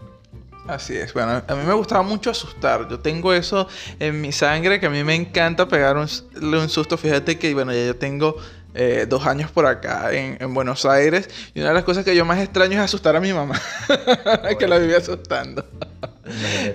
Así 0.67 0.95
es, 0.95 1.13
bueno, 1.15 1.43
a 1.47 1.55
mí 1.55 1.65
me 1.67 1.73
gustaba 1.73 2.03
mucho 2.03 2.31
asustar. 2.31 2.89
Yo 2.89 3.01
tengo 3.01 3.33
eso 3.33 3.67
en 3.99 4.21
mi 4.21 4.31
sangre 4.31 4.79
que 4.79 4.87
a 4.87 4.91
mí 4.91 5.03
me 5.03 5.15
encanta 5.15 5.67
pegar 5.67 5.97
un, 5.97 6.09
un 6.43 6.69
susto. 6.69 6.97
Fíjate 6.97 7.39
que, 7.39 7.53
bueno, 7.55 7.73
ya 7.73 7.87
yo 7.87 7.97
tengo 7.97 8.37
eh, 8.75 9.07
dos 9.09 9.27
años 9.27 9.51
por 9.51 9.67
acá 9.67 10.13
en, 10.13 10.37
en, 10.39 10.55
Buenos 10.55 10.85
Aires 10.85 11.29
y 11.55 11.61
una 11.61 11.71
de 11.71 11.75
las 11.75 11.83
cosas 11.83 12.05
que 12.05 12.15
yo 12.15 12.25
más 12.25 12.39
extraño 12.39 12.75
es 12.75 12.79
asustar 12.79 13.17
a 13.17 13.21
mi 13.21 13.33
mamá, 13.33 13.61
que 14.59 14.69
la 14.69 14.79
vivía 14.79 14.99
asustando. 14.99 15.65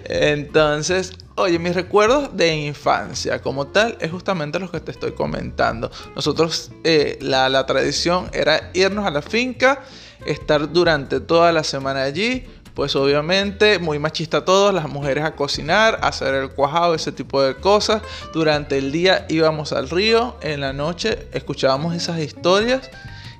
Entonces, 0.03 1.13
oye, 1.35 1.57
mis 1.57 1.73
recuerdos 1.73 2.35
de 2.35 2.53
infancia 2.53 3.41
como 3.41 3.67
tal 3.67 3.97
es 4.01 4.11
justamente 4.11 4.59
lo 4.59 4.69
que 4.69 4.81
te 4.81 4.91
estoy 4.91 5.13
comentando. 5.13 5.89
Nosotros, 6.15 6.71
eh, 6.83 7.17
la, 7.21 7.47
la 7.47 7.65
tradición 7.65 8.29
era 8.33 8.71
irnos 8.73 9.05
a 9.05 9.11
la 9.11 9.21
finca, 9.21 9.83
estar 10.25 10.73
durante 10.73 11.21
toda 11.21 11.53
la 11.53 11.63
semana 11.63 12.03
allí, 12.03 12.45
pues 12.75 12.95
obviamente 12.95 13.79
muy 13.79 13.97
machista 13.99 14.43
todos, 14.43 14.73
las 14.73 14.89
mujeres 14.89 15.23
a 15.23 15.35
cocinar, 15.35 15.99
a 16.01 16.09
hacer 16.09 16.35
el 16.35 16.49
cuajado, 16.49 16.93
ese 16.93 17.11
tipo 17.11 17.41
de 17.41 17.55
cosas. 17.55 18.01
Durante 18.33 18.77
el 18.77 18.91
día 18.91 19.25
íbamos 19.29 19.71
al 19.71 19.89
río, 19.89 20.37
en 20.41 20.59
la 20.59 20.73
noche 20.73 21.27
escuchábamos 21.31 21.95
esas 21.95 22.19
historias 22.19 22.91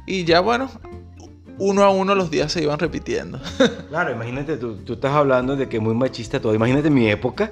y 0.08 0.24
ya 0.24 0.40
bueno, 0.40 0.72
uno 1.58 1.84
a 1.84 1.90
uno 1.90 2.16
los 2.16 2.30
días 2.30 2.52
se 2.52 2.62
iban 2.62 2.80
repitiendo. 2.80 3.40
Claro, 3.90 4.12
imagínate, 4.12 4.58
tú, 4.58 4.78
tú 4.78 4.94
estás 4.94 5.14
hablando 5.14 5.56
de 5.56 5.70
que 5.70 5.80
muy 5.80 5.94
machista 5.94 6.42
todo. 6.42 6.54
Imagínate 6.54 6.90
mi 6.90 7.10
época, 7.10 7.50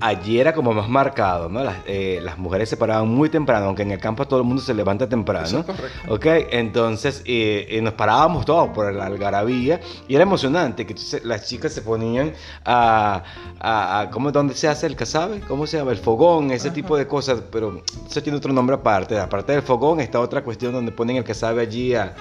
allí 0.00 0.40
era 0.40 0.52
como 0.52 0.72
más 0.72 0.88
marcado, 0.88 1.48
¿no? 1.48 1.62
Las, 1.62 1.76
eh, 1.86 2.20
las, 2.22 2.36
mujeres 2.38 2.68
se 2.68 2.76
paraban 2.76 3.08
muy 3.08 3.28
temprano, 3.28 3.66
aunque 3.66 3.82
en 3.82 3.92
el 3.92 4.00
campo 4.00 4.26
todo 4.26 4.40
el 4.40 4.46
mundo 4.46 4.62
se 4.62 4.74
levanta 4.74 5.08
temprano. 5.08 5.46
Eso 5.46 5.60
es 5.60 5.66
correcto. 5.66 6.14
Ok, 6.14 6.26
entonces 6.50 7.22
eh, 7.26 7.66
eh, 7.70 7.82
nos 7.82 7.94
parábamos 7.94 8.44
todos 8.44 8.70
por 8.70 8.92
la 8.92 9.06
algarabía 9.06 9.80
y 10.08 10.14
era 10.14 10.22
emocionante 10.24 10.86
que 10.86 10.94
las 11.22 11.46
chicas 11.46 11.72
se 11.72 11.82
ponían 11.82 12.32
a, 12.64 13.22
a, 13.60 14.00
a 14.00 14.10
¿cómo, 14.10 14.32
¿dónde 14.32 14.54
se 14.54 14.68
hace 14.68 14.86
el 14.86 14.96
casabe? 14.96 15.40
¿Cómo 15.46 15.66
se 15.66 15.78
llama? 15.78 15.92
El 15.92 15.98
fogón, 15.98 16.50
ese 16.50 16.68
Ajá. 16.68 16.74
tipo 16.74 16.96
de 16.96 17.06
cosas, 17.06 17.42
pero 17.52 17.82
eso 18.08 18.22
tiene 18.22 18.38
otro 18.38 18.52
nombre 18.52 18.76
aparte. 18.76 19.18
Aparte 19.18 19.52
del 19.52 19.62
fogón 19.62 20.00
está 20.00 20.18
otra 20.18 20.42
cuestión 20.42 20.72
donde 20.72 20.90
ponen 20.90 21.16
el 21.16 21.24
casabe 21.24 21.62
allí 21.62 21.94
a 21.94 22.14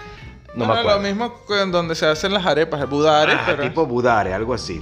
no, 0.56 0.68
no 0.68 0.84
lo 0.84 1.00
mismo 1.00 1.34
en 1.50 1.72
donde 1.72 1.96
se 1.96 2.06
hacen 2.06 2.34
las 2.34 2.46
arepas, 2.46 2.82
el 2.82 2.88
budare. 2.88 3.34
Ah, 3.34 3.44
pero... 3.46 3.64
tipo 3.64 3.86
budare, 3.86 4.34
algo 4.34 4.54
así. 4.54 4.82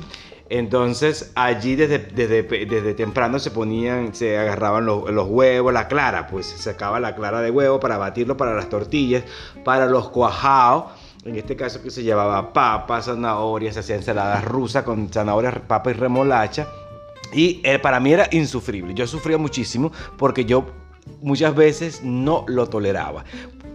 Entonces 0.50 1.32
allí 1.36 1.78
desde, 1.78 1.98
desde, 1.98 2.44
desde, 2.44 2.94
temprano 2.94 3.40
se 3.40 3.52
ponían, 3.52 4.14
se 4.14 4.38
agarraban 4.38 4.86
los, 4.86 5.10
los, 5.10 5.28
huevos, 5.30 5.72
la 5.72 5.88
clara, 5.88 6.28
pues 6.28 6.48
se 6.48 6.58
sacaba 6.58 7.00
la 7.00 7.16
clara 7.16 7.40
de 7.40 7.52
huevo 7.52 7.80
para 7.80 7.98
batirlo 7.98 8.36
para 8.36 8.54
las 8.54 8.68
tortillas, 8.68 9.24
para 9.64 9.86
los 9.86 10.10
cuajados. 10.10 10.92
En 11.24 11.38
este 11.38 11.56
caso 11.56 11.82
que 11.82 11.90
se 11.90 12.04
llevaba 12.04 12.52
papa, 12.52 13.02
zanahoria, 13.02 13.72
se 13.72 13.80
hacía 13.80 13.96
ensalada 13.96 14.42
rusa 14.42 14.84
con 14.84 15.08
zanahoria, 15.08 15.52
papa 15.68 15.92
y 15.92 15.94
remolacha. 15.94 16.68
Y 17.32 17.62
eh, 17.64 17.80
para 17.80 18.02
mí 18.02 18.12
era 18.12 18.28
insufrible. 18.32 18.94
Yo 18.94 19.08
sufría 19.08 19.38
muchísimo 19.38 19.94
porque 20.18 20.44
yo 20.44 20.66
muchas 21.22 21.56
veces 21.56 22.02
no 22.04 22.46
lo 22.48 22.68
toleraba 22.68 23.24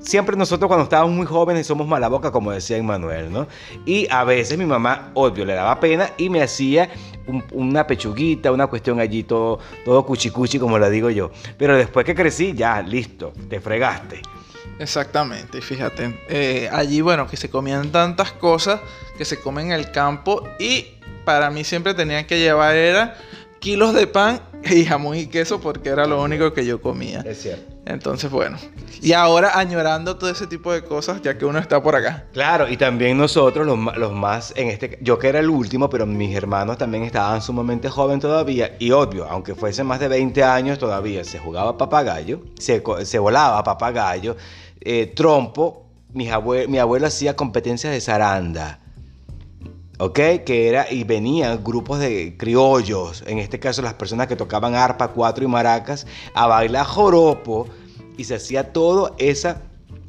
siempre 0.06 0.36
nosotros 0.36 0.68
cuando 0.68 0.84
estábamos 0.84 1.14
muy 1.14 1.26
jóvenes 1.26 1.66
somos 1.66 1.86
mala 1.86 2.08
boca, 2.08 2.30
como 2.30 2.52
decía 2.52 2.76
Emmanuel, 2.76 3.30
¿no? 3.30 3.46
Y 3.84 4.06
a 4.10 4.24
veces 4.24 4.56
mi 4.56 4.64
mamá, 4.64 5.10
obvio, 5.14 5.44
le 5.44 5.54
daba 5.54 5.78
pena 5.80 6.10
y 6.16 6.30
me 6.30 6.42
hacía 6.42 6.88
un, 7.26 7.44
una 7.52 7.86
pechuguita, 7.86 8.52
una 8.52 8.68
cuestión 8.68 9.00
allí, 9.00 9.24
todo, 9.24 9.58
todo 9.84 10.06
cuchicuchi, 10.06 10.58
como 10.58 10.78
lo 10.78 10.88
digo 10.88 11.10
yo. 11.10 11.30
Pero 11.58 11.76
después 11.76 12.06
que 12.06 12.14
crecí, 12.14 12.54
ya, 12.54 12.80
listo, 12.82 13.32
te 13.48 13.60
fregaste. 13.60 14.22
Exactamente, 14.78 15.60
fíjate. 15.60 16.20
Eh, 16.28 16.68
allí, 16.72 17.00
bueno, 17.00 17.26
que 17.26 17.36
se 17.36 17.50
comían 17.50 17.90
tantas 17.90 18.32
cosas 18.32 18.80
que 19.18 19.24
se 19.24 19.40
comen 19.40 19.66
en 19.66 19.72
el 19.72 19.90
campo 19.90 20.42
y 20.58 20.86
para 21.24 21.50
mí 21.50 21.64
siempre 21.64 21.94
tenían 21.94 22.26
que 22.26 22.38
llevar 22.38 22.76
era 22.76 23.16
kilos 23.66 23.94
de 23.94 24.06
pan 24.06 24.40
y 24.70 24.84
jamón 24.84 25.16
y 25.16 25.26
queso 25.26 25.60
porque 25.60 25.88
era 25.88 26.06
lo 26.06 26.22
único 26.22 26.52
que 26.52 26.64
yo 26.64 26.80
comía. 26.80 27.24
Es 27.26 27.42
cierto. 27.42 27.74
Entonces, 27.84 28.30
bueno. 28.30 28.58
Y 29.02 29.12
ahora 29.12 29.58
añorando 29.58 30.16
todo 30.16 30.30
ese 30.30 30.46
tipo 30.46 30.72
de 30.72 30.84
cosas, 30.84 31.20
ya 31.20 31.36
que 31.36 31.44
uno 31.44 31.58
está 31.58 31.82
por 31.82 31.96
acá. 31.96 32.26
Claro, 32.32 32.68
y 32.68 32.76
también 32.76 33.18
nosotros, 33.18 33.66
los, 33.66 33.96
los, 33.96 34.12
más, 34.12 34.52
en 34.54 34.68
este, 34.68 35.00
yo 35.02 35.18
que 35.18 35.26
era 35.26 35.40
el 35.40 35.50
último, 35.50 35.90
pero 35.90 36.06
mis 36.06 36.32
hermanos 36.36 36.78
también 36.78 37.02
estaban 37.02 37.42
sumamente 37.42 37.88
jóvenes 37.88 38.22
todavía. 38.22 38.76
Y 38.78 38.92
obvio, 38.92 39.26
aunque 39.28 39.56
fuese 39.56 39.82
más 39.82 39.98
de 39.98 40.06
20 40.06 40.44
años 40.44 40.78
todavía, 40.78 41.24
se 41.24 41.40
jugaba 41.40 41.76
papagayo, 41.76 42.42
se, 42.60 42.80
se 43.04 43.18
volaba 43.18 43.64
papagayo, 43.64 44.36
eh, 44.80 45.08
trompo. 45.08 45.88
Mi 46.12 46.30
abuelo, 46.30 46.68
mi 46.68 46.78
abuelo 46.78 47.08
hacía 47.08 47.34
competencias 47.34 47.92
de 47.92 48.00
zaranda. 48.00 48.78
¿Ok? 49.98 50.18
Que 50.44 50.68
era, 50.68 50.90
y 50.90 51.04
venían 51.04 51.62
grupos 51.62 51.98
de 51.98 52.36
criollos, 52.36 53.22
en 53.26 53.38
este 53.38 53.58
caso 53.58 53.82
las 53.82 53.94
personas 53.94 54.26
que 54.26 54.36
tocaban 54.36 54.74
arpa, 54.74 55.08
cuatro 55.08 55.44
y 55.44 55.48
maracas, 55.48 56.06
a 56.34 56.46
bailar 56.46 56.86
joropo, 56.86 57.66
y 58.16 58.24
se 58.24 58.36
hacía 58.36 58.72
todo 58.72 59.14
esa 59.18 59.62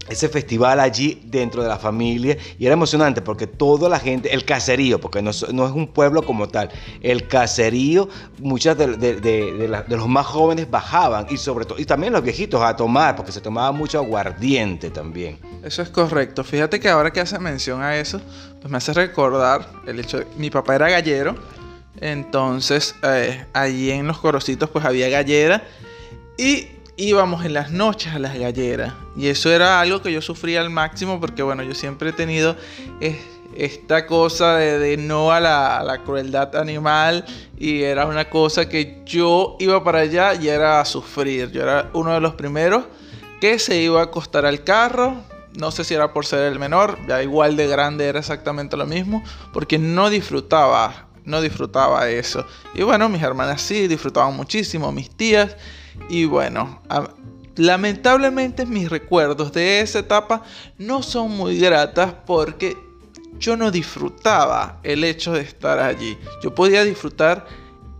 ese 0.09 0.29
festival 0.29 0.79
allí 0.79 1.21
dentro 1.25 1.61
de 1.61 1.69
la 1.69 1.77
familia 1.77 2.37
y 2.57 2.65
era 2.65 2.73
emocionante 2.73 3.21
porque 3.21 3.47
toda 3.47 3.89
la 3.89 3.99
gente, 3.99 4.33
el 4.33 4.45
caserío, 4.45 4.99
porque 4.99 5.21
no, 5.21 5.31
es 5.31 5.43
un 5.43 5.87
pueblo 5.87 6.23
como 6.23 6.47
tal, 6.47 6.69
el 7.01 7.27
caserío, 7.27 8.09
muchas 8.39 8.77
de, 8.77 8.87
de, 8.97 9.83
los 9.87 10.07
más 10.07 10.25
jóvenes 10.25 10.69
bajaban 10.69 11.27
y 11.29 11.37
sobre 11.37 11.65
todo, 11.65 11.79
y 11.79 11.85
también 11.85 12.13
los 12.13 12.23
viejitos 12.23 12.61
a 12.61 12.75
tomar, 12.75 13.15
porque 13.15 13.31
se 13.31 13.41
tomaba 13.41 13.71
mucho 13.71 13.97
aguardiente 13.99 14.89
también. 14.89 15.39
Eso 15.63 15.81
es 15.81 15.89
correcto. 15.89 16.43
Fíjate 16.43 16.79
que 16.79 16.89
ahora 16.89 17.11
que 17.11 17.19
hace 17.19 17.37
mención 17.39 17.81
a 17.81 17.97
eso, 17.97 18.21
pues 18.61 18.71
me 18.71 18.77
hace 18.77 18.93
recordar 18.93 19.67
el 19.85 19.99
hecho 19.99 20.19
de 20.19 20.27
mi 20.37 20.49
papá 20.49 20.75
era 20.75 20.89
gallero, 20.89 21.35
entonces 21.99 22.95
eh, 23.03 23.45
allí 23.53 23.91
en 23.91 24.07
los 24.07 24.19
corocitos 24.19 24.69
pues 24.69 24.85
había 24.85 25.09
gallera 25.09 25.63
y 26.37 26.67
íbamos 26.97 27.45
en 27.45 27.53
las 27.53 27.71
noches 27.71 28.13
a 28.13 28.19
las 28.19 28.37
galleras. 28.37 28.93
Y 29.15 29.27
eso 29.27 29.51
era 29.51 29.79
algo 29.79 30.01
que 30.01 30.11
yo 30.11 30.21
sufría 30.21 30.61
al 30.61 30.69
máximo 30.69 31.19
porque, 31.19 31.43
bueno, 31.43 31.63
yo 31.63 31.73
siempre 31.73 32.09
he 32.09 32.13
tenido 32.13 32.55
esta 33.55 34.05
cosa 34.07 34.55
de, 34.55 34.97
no 34.97 35.31
a 35.31 35.39
la, 35.39 35.77
a 35.77 35.83
la, 35.83 36.03
crueldad 36.03 36.55
animal 36.55 37.23
y 37.57 37.83
era 37.83 38.05
una 38.05 38.29
cosa 38.29 38.67
que 38.67 39.01
yo 39.05 39.55
iba 39.59 39.83
para 39.83 39.99
allá 39.99 40.33
y 40.33 40.47
era 40.49 40.81
a 40.81 40.85
sufrir. 40.85 41.51
Yo 41.51 41.63
era 41.63 41.89
uno 41.93 42.13
de 42.13 42.19
los 42.19 42.33
primeros 42.33 42.85
que 43.39 43.59
se 43.59 43.79
iba 43.81 44.01
a 44.01 44.05
acostar 44.05 44.45
al 44.45 44.63
carro. 44.63 45.15
No 45.55 45.71
sé 45.71 45.83
si 45.83 45.93
era 45.93 46.13
por 46.13 46.25
ser 46.25 46.51
el 46.51 46.59
menor, 46.59 46.99
ya 47.07 47.23
igual 47.23 47.55
de 47.55 47.67
grande 47.67 48.05
era 48.05 48.19
exactamente 48.19 48.77
lo 48.77 48.85
mismo, 48.85 49.23
porque 49.53 49.79
no 49.79 50.11
disfrutaba, 50.11 51.07
no 51.25 51.41
disfrutaba 51.41 52.07
eso. 52.09 52.45
Y 52.75 52.83
bueno, 52.83 53.09
mis 53.09 53.23
hermanas 53.23 53.61
sí 53.61 53.87
disfrutaban 53.87 54.35
muchísimo, 54.35 54.91
mis 54.91 55.09
tías. 55.09 55.55
Y 56.09 56.25
bueno, 56.25 56.81
lamentablemente 57.55 58.65
mis 58.65 58.89
recuerdos 58.89 59.51
de 59.51 59.81
esa 59.81 59.99
etapa 59.99 60.43
no 60.77 61.03
son 61.03 61.31
muy 61.31 61.59
gratas 61.59 62.13
porque 62.25 62.77
yo 63.39 63.55
no 63.57 63.71
disfrutaba 63.71 64.79
el 64.83 65.03
hecho 65.03 65.33
de 65.33 65.41
estar 65.41 65.79
allí. 65.79 66.17
Yo 66.41 66.53
podía 66.55 66.83
disfrutar 66.83 67.45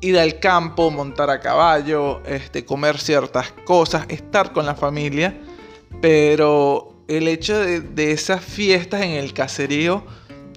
ir 0.02 0.18
al 0.18 0.40
campo, 0.40 0.92
montar 0.92 1.30
a 1.30 1.40
caballo, 1.40 2.22
este, 2.26 2.66
comer 2.66 3.00
ciertas 3.00 3.52
cosas, 3.66 4.06
estar 4.10 4.54
con 4.54 4.66
la 4.66 4.76
familia, 4.76 5.40
pero 6.02 6.94
el 7.08 7.28
hecho 7.28 7.58
de, 7.60 7.82
de 7.82 8.12
esas 8.12 8.44
fiestas 8.44 9.02
en 9.02 9.12
el 9.12 9.34
caserío 9.34 10.04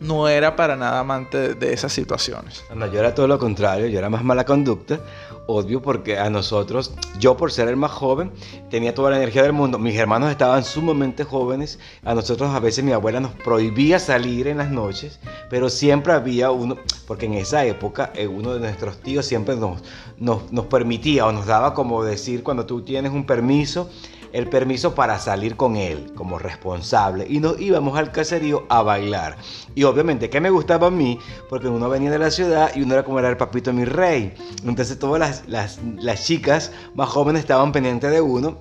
no 0.00 0.28
era 0.28 0.57
para 0.57 0.76
nada 0.76 1.00
amante 1.00 1.54
de, 1.54 1.73
esas 1.73 1.92
situaciones. 1.92 2.64
No, 2.75 2.87
yo 2.87 2.99
era 2.99 3.14
todo 3.14 3.28
lo 3.28 3.38
contrario, 3.38 3.87
yo 3.87 3.99
era 3.99 4.09
más 4.09 4.25
mala 4.25 4.45
conducta, 4.45 4.99
obvio 5.47 5.83
porque 5.83 6.19
a 6.19 6.30
nosotros, 6.30 6.95
yo 7.19 7.37
por 7.37 7.52
ser 7.52 7.69
el 7.69 7.76
más 7.76 7.90
joven, 7.90 8.33
tenía 8.71 8.95
toda 8.95 9.11
la 9.11 9.19
energía 9.19 9.42
del 9.42 9.52
mundo, 9.52 9.78
mis 9.78 9.97
hermanos 9.97 10.30
estaban 10.30 10.64
sumamente 10.64 11.25
jóvenes, 11.25 11.78
a 12.02 12.14
nosotros 12.14 12.50
a 12.50 12.61
veces 12.61 12.83
mi 12.83 12.92
abuela 12.92 13.21
nos 13.21 13.33
prohibía 13.33 13.99
salir 13.99 14.49
en 14.49 14.57
las 14.59 14.71
noches, 14.71 15.21
pero 15.50 15.69
siempre 15.69 16.14
había 16.14 16.50
uno, 16.50 16.76
porque 17.07 17.26
en 17.26 17.35
esa 17.35 17.64
época 17.66 18.11
eh, 18.14 18.26
uno 18.26 18.54
de 18.54 18.61
nuestros 18.61 18.97
tíos 18.99 19.26
siempre 19.26 19.54
nos, 19.57 19.83
nos, 20.19 20.50
nos 20.50 20.64
permitía 20.66 21.26
o 21.26 21.33
nos 21.33 21.45
daba 21.45 21.75
como 21.75 22.02
decir 22.02 22.42
cuando 22.42 22.64
tú 22.64 22.83
tienes 22.83 23.12
un 23.12 23.26
permiso, 23.26 23.90
el 24.32 24.49
permiso 24.49 24.94
para 24.94 25.18
salir 25.18 25.56
con 25.56 25.76
él 25.76 26.12
como 26.14 26.38
responsable 26.38 27.26
y 27.28 27.40
nos 27.40 27.60
íbamos 27.60 27.99
al 27.99 28.12
caserío 28.12 28.64
a 28.68 28.82
bailar. 28.82 29.37
Y 29.75 29.84
obviamente, 29.84 30.30
¿qué 30.30 30.40
me 30.40 30.50
gustaba 30.50 30.88
a 30.88 30.90
mí? 30.90 31.18
Porque 31.49 31.68
uno 31.68 31.88
venía 31.88 32.10
de 32.10 32.18
la 32.18 32.30
ciudad 32.30 32.70
y 32.75 32.82
uno 32.82 32.94
era 32.94 33.04
como 33.04 33.18
era 33.18 33.28
el 33.28 33.37
papito 33.37 33.72
mi 33.72 33.84
rey. 33.84 34.34
Entonces 34.64 34.99
todas 34.99 35.20
las, 35.20 35.49
las, 35.49 35.78
las 35.96 36.25
chicas 36.25 36.72
más 36.94 37.08
jóvenes 37.08 37.40
estaban 37.40 37.72
pendientes 37.72 38.10
de 38.10 38.20
uno 38.20 38.58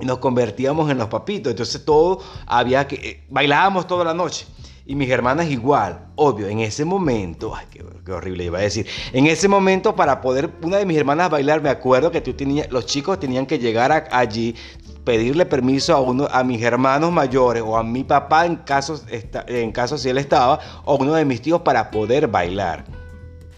y 0.00 0.06
nos 0.06 0.18
convertíamos 0.18 0.90
en 0.90 0.98
los 0.98 1.08
papitos. 1.08 1.50
Entonces 1.50 1.84
todo 1.84 2.20
había 2.46 2.86
que... 2.86 2.96
Eh, 2.96 3.24
bailábamos 3.28 3.86
toda 3.86 4.04
la 4.04 4.14
noche. 4.14 4.46
Y 4.86 4.96
mis 4.96 5.08
hermanas 5.08 5.48
igual, 5.48 6.06
obvio, 6.16 6.48
en 6.48 6.58
ese 6.58 6.84
momento, 6.84 7.54
ay, 7.54 7.64
qué, 7.70 7.84
qué, 8.04 8.10
horrible 8.10 8.44
iba 8.44 8.58
a 8.58 8.62
decir, 8.62 8.88
en 9.12 9.28
ese 9.28 9.46
momento 9.46 9.94
para 9.94 10.20
poder 10.20 10.50
una 10.62 10.78
de 10.78 10.86
mis 10.86 10.96
hermanas 10.96 11.30
bailar, 11.30 11.62
me 11.62 11.68
acuerdo 11.68 12.10
que 12.10 12.20
tú 12.20 12.32
tenías, 12.32 12.68
los 12.72 12.86
chicos 12.86 13.20
tenían 13.20 13.46
que 13.46 13.60
llegar 13.60 13.92
a, 13.92 14.08
allí, 14.10 14.56
pedirle 15.04 15.46
permiso 15.46 15.94
a 15.94 16.00
uno, 16.00 16.28
a 16.30 16.44
mis 16.44 16.62
hermanos 16.62 17.12
mayores 17.12 17.62
o 17.64 17.76
a 17.76 17.82
mi 17.82 18.04
papá 18.04 18.46
en 18.46 18.56
caso, 18.56 19.00
en 19.08 19.72
caso 19.72 19.98
si 19.98 20.08
él 20.08 20.18
estaba, 20.18 20.58
o 20.84 20.96
uno 20.96 21.14
de 21.14 21.24
mis 21.24 21.40
tíos 21.42 21.62
para 21.62 21.90
poder 21.90 22.28
bailar. 22.28 22.84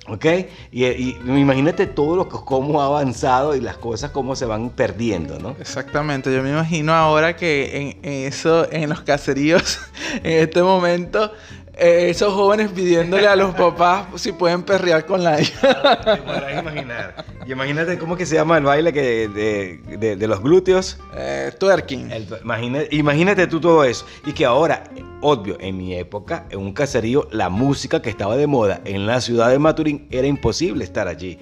¿Ok? 0.09 0.27
Y, 0.73 0.85
y 0.85 1.17
imagínate 1.25 1.87
todo 1.87 2.17
lo 2.17 2.29
que, 2.29 2.37
cómo 2.45 2.83
ha 2.83 2.87
avanzado 2.87 3.55
y 3.55 3.61
las 3.61 3.77
cosas 3.77 4.11
cómo 4.11 4.35
se 4.35 4.47
van 4.47 4.71
perdiendo, 4.71 5.39
¿no? 5.39 5.55
Exactamente, 5.61 6.35
yo 6.35 6.43
me 6.43 6.51
imagino 6.51 6.93
ahora 6.93 7.37
que 7.37 7.97
en, 8.03 8.25
eso, 8.27 8.71
en 8.73 8.89
los 8.89 9.03
caseríos, 9.03 9.79
en 10.25 10.43
este 10.43 10.61
momento, 10.61 11.31
eh, 11.75 12.11
esos 12.11 12.33
jóvenes 12.35 12.71
pidiéndole 12.71 13.27
a 13.27 13.35
los 13.37 13.55
papás 13.57 14.07
si 14.17 14.33
pueden 14.33 14.63
perrear 14.63 15.07
con 15.07 15.23
la 15.25 15.41
hija. 15.41 16.01
Te 16.05 16.17
podrás 16.23 16.61
imaginar. 16.61 17.25
Y 17.47 17.53
imagínate 17.53 17.99
cómo 17.99 18.17
que 18.17 18.27
se 18.27 18.35
llama 18.35 18.59
el 18.59 18.65
baile 18.65 18.93
que 18.93 19.29
de, 19.29 19.81
de- 19.99 20.17
de 20.17 20.27
los 20.27 20.43
glúteos. 20.43 20.99
Eh, 21.17 21.53
twerking. 21.59 22.11
El- 22.11 22.89
imagínate 22.91 23.47
tú 23.47 23.61
todo 23.61 23.85
eso. 23.85 24.07
Y 24.27 24.33
que 24.33 24.45
ahora, 24.45 24.85
obvio, 25.23 25.57
en 25.61 25.77
mi 25.77 25.95
época, 25.95 26.45
en 26.51 26.59
un 26.61 26.73
caserío, 26.73 27.27
la 27.33 27.49
música 27.49 28.01
que 28.03 28.11
estaba 28.11 28.37
de 28.37 28.47
moda 28.47 28.81
en 28.85 29.07
la 29.07 29.21
ciudad 29.21 29.49
de 29.51 29.59
Maturín 29.59 30.07
era 30.11 30.27
imposible 30.27 30.85
estar 30.85 31.09
allí. 31.09 31.39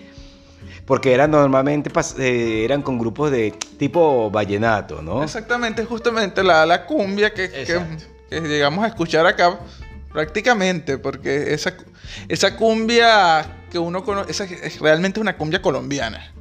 Porque 0.87 1.13
eran 1.13 1.31
normalmente 1.31 1.91
eh, 2.19 2.63
eran 2.65 2.83
con 2.83 2.99
grupos 2.99 3.31
de 3.31 3.53
tipo 3.79 4.31
vallenato, 4.31 5.01
¿no? 5.03 5.23
Exactamente, 5.23 5.85
justamente 5.85 6.43
la, 6.43 6.67
la 6.67 6.85
cumbia 6.87 7.33
que, 7.33 7.49
que 7.51 8.41
llegamos 8.41 8.85
a 8.85 8.89
escuchar 8.89 9.25
acá 9.27 9.59
prácticamente, 10.13 10.99
porque 10.99 11.53
esa, 11.55 11.75
esa 12.29 12.57
cumbia 12.57 13.59
que 13.71 13.79
uno 13.79 14.05
conoce, 14.05 14.31
esa 14.31 14.45
es 14.45 14.81
realmente 14.81 15.21
una 15.21 15.37
cumbia 15.37 15.63
colombiana. 15.63 16.33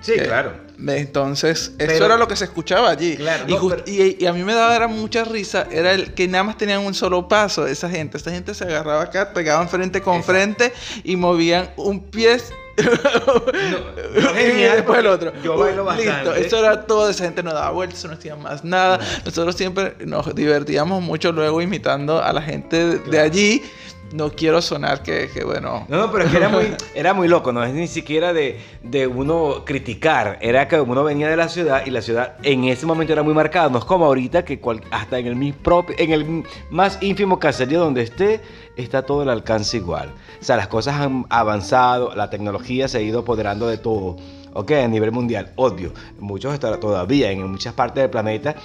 Sí, 0.00 0.14
Que- 0.14 0.22
claro. 0.24 0.70
Entonces, 0.88 1.72
eso 1.78 2.06
era 2.06 2.16
lo 2.16 2.26
que 2.26 2.34
se 2.36 2.44
escuchaba 2.44 2.88
allí. 2.88 3.16
Claro, 3.16 3.44
y, 3.46 3.50
no, 3.52 3.58
jus- 3.58 3.74
pero- 3.74 3.84
y- 3.86 4.16
y 4.18 4.26
a 4.26 4.32
mí 4.32 4.42
me 4.44 4.54
daba 4.54 4.74
era 4.74 4.88
mucha 4.88 5.24
risa, 5.24 5.66
era 5.70 5.92
el 5.92 6.14
que 6.14 6.26
nada 6.26 6.42
más 6.44 6.56
tenían 6.56 6.80
un 6.80 6.94
solo 6.94 7.28
paso, 7.28 7.66
esa 7.66 7.90
gente. 7.90 8.16
Esa 8.16 8.30
gente 8.30 8.54
se 8.54 8.64
agarraba 8.64 9.02
acá, 9.02 9.34
pegaban 9.34 9.68
frente 9.68 10.00
con 10.00 10.14
Exacto. 10.16 10.32
frente 10.32 10.72
y 11.04 11.16
movían 11.16 11.70
un 11.76 12.00
pie 12.10 12.38
no, 12.82 14.30
y 14.30 14.34
genial, 14.34 14.76
después 14.76 14.98
el 14.98 15.06
otro. 15.06 15.32
yo 15.42 15.58
bailo 15.58 15.84
Uh, 15.84 15.92
Listo, 15.96 16.10
bastante. 16.10 16.46
eso 16.46 16.58
era 16.58 16.82
todo, 16.86 17.08
esa 17.10 17.24
gente 17.24 17.42
no 17.42 17.52
daba 17.52 17.70
vueltas, 17.70 18.04
no 18.04 18.12
hacía 18.12 18.36
más 18.36 18.64
nada. 18.64 18.98
Nosotros 19.24 19.54
siempre 19.56 19.94
nos 20.04 20.34
divertíamos 20.34 21.02
mucho 21.02 21.32
luego 21.32 21.60
imitando 21.62 22.22
a 22.22 22.32
la 22.32 22.42
gente 22.42 22.98
de, 22.98 23.20
allí. 23.20 23.62
No 24.12 24.30
quiero 24.30 24.60
sonar 24.60 25.02
que, 25.04 25.28
que, 25.32 25.44
bueno... 25.44 25.86
No, 25.88 25.96
no, 25.98 26.10
pero 26.10 26.24
es 26.24 26.30
que 26.32 26.36
era 26.38 26.48
muy, 26.48 26.74
era 26.94 27.14
muy 27.14 27.28
loco, 27.28 27.52
no 27.52 27.62
es 27.62 27.72
ni 27.72 27.86
siquiera 27.86 28.32
de, 28.32 28.58
de 28.82 29.06
uno 29.06 29.64
criticar, 29.64 30.36
era 30.40 30.66
que 30.66 30.80
uno 30.80 31.04
venía 31.04 31.28
de 31.28 31.36
la 31.36 31.48
ciudad 31.48 31.82
y 31.86 31.90
la 31.90 32.02
ciudad 32.02 32.34
en 32.42 32.64
ese 32.64 32.86
momento 32.86 33.12
era 33.12 33.22
muy 33.22 33.34
marcada, 33.34 33.68
no 33.68 33.78
es 33.78 33.84
como 33.84 34.06
ahorita 34.06 34.44
que 34.44 34.58
cual- 34.58 34.82
hasta 34.90 35.18
en 35.20 35.28
el, 35.28 35.36
mi 35.36 35.52
propio, 35.52 35.94
en 35.98 36.10
el 36.12 36.44
más 36.70 36.98
ínfimo 37.00 37.38
caserío 37.38 37.78
donde 37.78 38.02
esté, 38.02 38.40
está 38.76 39.02
todo 39.02 39.22
el 39.22 39.28
alcance 39.28 39.76
igual. 39.76 40.12
O 40.40 40.44
sea, 40.44 40.56
las 40.56 40.66
cosas 40.66 40.96
han 41.00 41.24
avanzado, 41.30 42.12
la 42.16 42.30
tecnología 42.30 42.88
se 42.88 42.98
ha 42.98 43.02
ido 43.02 43.20
apoderando 43.20 43.68
de 43.68 43.78
todo, 43.78 44.16
ok, 44.54 44.72
a 44.72 44.88
nivel 44.88 45.12
mundial, 45.12 45.52
obvio, 45.54 45.92
muchos 46.18 46.52
están 46.52 46.80
todavía 46.80 47.30
en 47.30 47.46
muchas 47.48 47.74
partes 47.74 48.02
del 48.02 48.10
planeta 48.10 48.56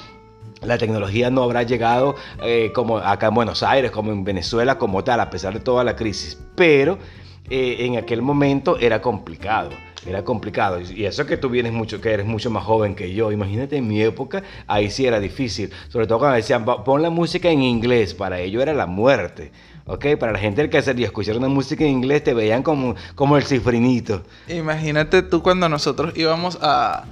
la 0.65 0.77
tecnología 0.77 1.29
no 1.29 1.43
habrá 1.43 1.63
llegado 1.63 2.15
eh, 2.43 2.71
como 2.73 2.97
acá 2.97 3.27
en 3.27 3.33
Buenos 3.35 3.63
Aires, 3.63 3.91
como 3.91 4.11
en 4.11 4.23
Venezuela, 4.23 4.77
como 4.77 5.03
tal, 5.03 5.19
a 5.19 5.29
pesar 5.29 5.53
de 5.53 5.59
toda 5.59 5.83
la 5.83 5.95
crisis. 5.95 6.37
Pero 6.55 6.97
eh, 7.49 7.77
en 7.79 7.97
aquel 7.97 8.21
momento 8.21 8.77
era 8.79 9.01
complicado. 9.01 9.69
Era 10.07 10.23
complicado. 10.23 10.79
Y 10.81 11.05
eso 11.05 11.25
que 11.25 11.35
tú 11.35 11.49
vienes 11.49 11.73
mucho, 11.73 11.99
que 11.99 12.11
eres 12.11 12.27
mucho 12.27 12.51
más 12.51 12.63
joven 12.63 12.93
que 12.93 13.11
yo. 13.15 13.31
Imagínate 13.31 13.77
en 13.77 13.87
mi 13.87 14.01
época, 14.03 14.43
ahí 14.67 14.91
sí 14.91 15.05
era 15.07 15.19
difícil. 15.19 15.71
Sobre 15.89 16.05
todo 16.05 16.19
cuando 16.19 16.35
decían, 16.35 16.63
"Va- 16.67 16.83
pon 16.83 17.01
la 17.01 17.09
música 17.09 17.49
en 17.49 17.63
inglés. 17.63 18.13
Para 18.13 18.39
ello 18.39 18.61
era 18.61 18.73
la 18.73 18.85
muerte. 18.85 19.51
¿Ok? 19.87 20.05
Para 20.19 20.31
la 20.31 20.39
gente 20.39 20.61
del 20.61 20.69
caserío, 20.69 21.05
escuchar 21.07 21.37
una 21.37 21.47
música 21.47 21.83
en 21.83 21.91
inglés 21.91 22.23
te 22.23 22.33
veían 22.35 22.61
como, 22.63 22.95
como 23.15 23.35
el 23.37 23.43
cifrinito. 23.43 24.21
Imagínate 24.47 25.21
tú 25.23 25.41
cuando 25.41 25.67
nosotros 25.69 26.15
íbamos 26.15 26.57
a 26.61 27.05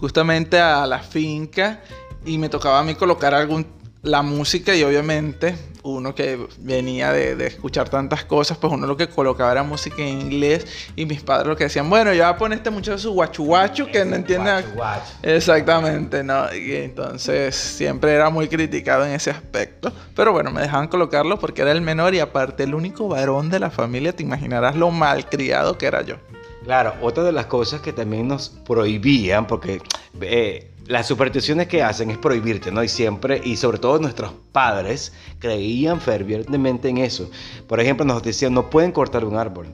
justamente 0.00 0.58
a 0.58 0.86
la 0.86 1.00
finca 1.00 1.80
y 2.24 2.38
me 2.38 2.48
tocaba 2.48 2.80
a 2.80 2.82
mí 2.82 2.94
colocar 2.94 3.34
algún 3.34 3.66
la 4.02 4.22
música 4.22 4.74
y 4.74 4.82
obviamente 4.82 5.54
uno 5.84 6.14
que 6.14 6.46
venía 6.58 7.12
de, 7.12 7.36
de 7.36 7.46
escuchar 7.46 7.88
tantas 7.88 8.24
cosas, 8.24 8.58
pues 8.58 8.72
uno 8.72 8.86
lo 8.86 8.96
que 8.96 9.08
colocaba 9.08 9.52
era 9.52 9.62
música 9.62 10.02
en 10.02 10.20
inglés 10.20 10.66
y 10.96 11.06
mis 11.06 11.22
padres 11.22 11.46
lo 11.46 11.56
que 11.56 11.64
decían, 11.64 11.88
bueno, 11.88 12.12
ya 12.12 12.36
poner 12.36 12.58
este 12.58 12.70
muchacho 12.70 12.98
su 12.98 13.12
guachu 13.12 13.44
guachu 13.44 13.86
que 13.86 14.04
no 14.04 14.16
entiende 14.16 14.50
Guacho, 14.50 14.74
guacho. 14.74 15.12
Exactamente, 15.22 16.24
¿no? 16.24 16.52
Y 16.52 16.72
entonces 16.72 17.54
siempre 17.54 18.12
era 18.12 18.28
muy 18.28 18.48
criticado 18.48 19.06
en 19.06 19.12
ese 19.12 19.30
aspecto. 19.30 19.92
Pero 20.16 20.32
bueno, 20.32 20.50
me 20.50 20.62
dejaban 20.62 20.88
colocarlo 20.88 21.38
porque 21.38 21.62
era 21.62 21.70
el 21.70 21.80
menor 21.80 22.14
y 22.14 22.20
aparte 22.20 22.64
el 22.64 22.74
único 22.74 23.08
varón 23.08 23.50
de 23.50 23.60
la 23.60 23.70
familia, 23.70 24.14
te 24.14 24.24
imaginarás 24.24 24.74
lo 24.74 24.90
malcriado 24.90 25.78
que 25.78 25.86
era 25.86 26.02
yo. 26.02 26.16
Claro, 26.64 26.94
otra 27.02 27.24
de 27.24 27.32
las 27.32 27.46
cosas 27.46 27.80
que 27.80 27.92
también 27.92 28.28
nos 28.28 28.48
prohibían, 28.48 29.46
porque 29.48 29.80
eh, 30.20 30.71
las 30.92 31.06
supersticiones 31.06 31.68
que 31.68 31.82
hacen 31.82 32.10
es 32.10 32.18
prohibirte, 32.18 32.70
¿no? 32.70 32.84
Y 32.84 32.88
siempre, 32.88 33.40
y 33.42 33.56
sobre 33.56 33.78
todo 33.78 33.98
nuestros 33.98 34.34
padres, 34.52 35.14
creían 35.38 36.02
fervientemente 36.02 36.90
en 36.90 36.98
eso. 36.98 37.30
Por 37.66 37.80
ejemplo, 37.80 38.04
nos 38.04 38.22
decían, 38.22 38.52
no 38.52 38.68
pueden 38.68 38.92
cortar 38.92 39.24
un 39.24 39.36
árbol. 39.36 39.68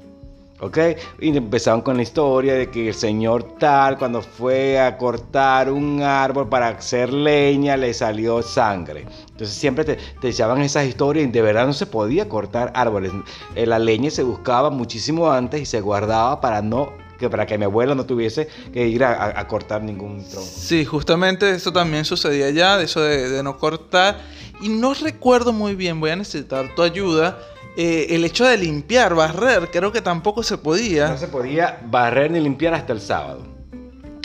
¿Ok? 0.60 0.78
Y 1.20 1.36
empezaban 1.36 1.82
con 1.82 1.96
la 1.96 2.02
historia 2.02 2.54
de 2.54 2.70
que 2.70 2.88
el 2.88 2.94
señor 2.94 3.58
tal, 3.58 3.98
cuando 3.98 4.22
fue 4.22 4.80
a 4.80 4.96
cortar 4.96 5.72
un 5.72 6.02
árbol 6.02 6.48
para 6.48 6.68
hacer 6.68 7.12
leña, 7.12 7.76
le 7.76 7.92
salió 7.94 8.40
sangre. 8.42 9.04
Entonces 9.30 9.56
siempre 9.56 9.84
te, 9.84 9.98
te 10.20 10.28
echaban 10.28 10.60
esas 10.62 10.86
historias 10.86 11.26
y 11.26 11.30
de 11.30 11.42
verdad 11.42 11.66
no 11.66 11.72
se 11.72 11.86
podía 11.86 12.28
cortar 12.28 12.72
árboles. 12.76 13.12
Eh, 13.56 13.66
La 13.66 13.78
leña 13.80 14.10
se 14.10 14.22
buscaba 14.22 14.70
muchísimo 14.70 15.30
antes 15.30 15.60
y 15.60 15.66
se 15.66 15.80
guardaba 15.80 16.40
para 16.40 16.62
no 16.62 17.07
que 17.18 17.28
para 17.28 17.46
que 17.46 17.58
mi 17.58 17.64
abuela 17.64 17.94
no 17.94 18.06
tuviese 18.06 18.48
que 18.72 18.86
ir 18.86 19.04
a, 19.04 19.12
a- 19.12 19.40
a 19.40 19.48
cortar 19.48 19.82
ningún 19.82 20.18
tronco. 20.28 20.46
Sí, 20.48 20.84
justamente 20.84 21.50
eso 21.50 21.72
también 21.72 22.04
sucedía 22.04 22.50
ya, 22.50 22.76
de 22.78 22.84
eso 22.84 23.00
de, 23.02 23.28
de 23.28 23.42
no 23.42 23.58
cortar. 23.58 24.18
Y 24.60 24.68
no 24.68 24.94
recuerdo 24.94 25.52
muy 25.52 25.74
bien, 25.74 26.00
voy 26.00 26.10
a 26.10 26.16
necesitar 26.16 26.74
tu 26.74 26.82
ayuda. 26.82 27.38
eh, 27.76 28.06
el 28.16 28.24
hecho 28.24 28.44
de 28.44 28.56
limpiar, 28.58 29.14
barrer, 29.14 29.70
creo 29.70 29.92
que 29.92 30.00
tampoco 30.00 30.42
se 30.42 30.58
podía. 30.58 31.08
No 31.10 31.16
se 31.18 31.28
podía 31.28 31.80
barrer 31.88 32.30
ni 32.30 32.40
limpiar 32.40 32.74
hasta 32.74 32.92
el 32.92 33.00
sábado. 33.00 33.46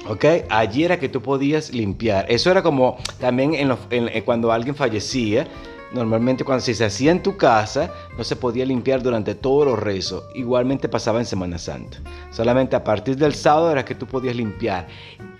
¿Ok? 0.08 0.25
Allí 0.49 0.84
era 0.84 0.99
que 0.99 1.08
tú 1.08 1.21
podías 1.21 1.71
limpiar. 1.71 2.25
Eso 2.29 2.49
era 2.51 2.62
como 2.63 2.97
también 3.19 3.53
en 3.53 3.69
los- 3.69 3.79
en- 3.89 4.10
en 4.10 4.23
cuando 4.23 4.51
alguien 4.51 4.75
fallecía. 4.75 5.47
Normalmente 5.93 6.43
cuando 6.43 6.62
se 6.62 6.84
hacía 6.84 7.12
en 7.12 7.21
tu 7.21 7.38
casa, 7.38 7.93
no 8.17 8.23
se 8.23 8.36
podía 8.36 8.65
limpiar 8.65 9.03
durante 9.03 9.36
todos 9.36 9.67
los 9.67 9.77
rezos. 9.77 10.23
Igualmente 10.34 10.89
pasaba 10.89 11.19
en 11.19 11.25
Semana 11.25 11.60
Santa. 11.60 11.99
Solamente 12.32 12.75
a 12.75 12.84
partir 12.84 13.15
del 13.15 13.36
sábado 13.36 13.71
era 13.71 13.86
que 13.86 13.93
tú 13.93 14.08
podías 14.08 14.36
limpiar. 14.36 14.88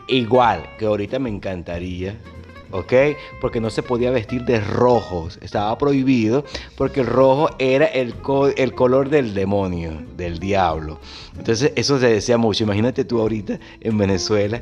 Igual 0.08 0.64
que 0.78 0.86
ahorita 0.86 1.18
me 1.18 1.30
encantaría, 1.30 2.20
¿ok? 2.74 2.94
Porque 3.40 3.62
no 3.62 3.70
se 3.70 3.82
podía 3.84 4.12
vestir 4.12 4.44
de 4.44 4.60
rojos. 4.60 5.40
Estaba 5.42 5.78
prohibido 5.78 6.44
porque 6.76 7.00
el 7.02 7.08
rojo 7.08 7.50
era 7.60 7.86
el, 7.86 8.16
co- 8.16 8.50
el 8.50 8.74
color 8.76 9.10
del 9.10 9.34
demonio, 9.34 10.02
del 10.18 10.40
diablo. 10.40 11.00
Entonces 11.38 11.72
eso 11.76 12.00
se 12.00 12.08
decía 12.08 12.38
mucho. 12.38 12.64
Imagínate 12.66 13.06
tú 13.06 13.22
ahorita 13.22 13.60
en 13.80 13.98
Venezuela 13.98 14.62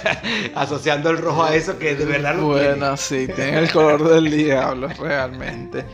asociando 0.54 1.10
el 1.10 1.18
rojo 1.18 1.42
a 1.44 1.54
eso 1.54 1.78
que 1.78 1.94
de 1.94 2.04
verdad 2.04 2.34
lo 2.34 2.54
tiene. 2.54 2.68
Bueno, 2.70 2.96
sí, 2.96 3.26
tiene 3.34 3.58
el 3.58 3.70
color 3.70 4.08
del 4.08 4.30
diablo, 4.36 4.88
realmente. 4.98 5.84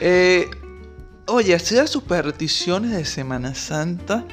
Eh, 0.00 0.48
oye, 1.26 1.54
así 1.54 1.74
de 1.74 1.86
supersticiones 1.86 2.92
de 2.92 3.04
Semana 3.04 3.54
Santa. 3.54 4.24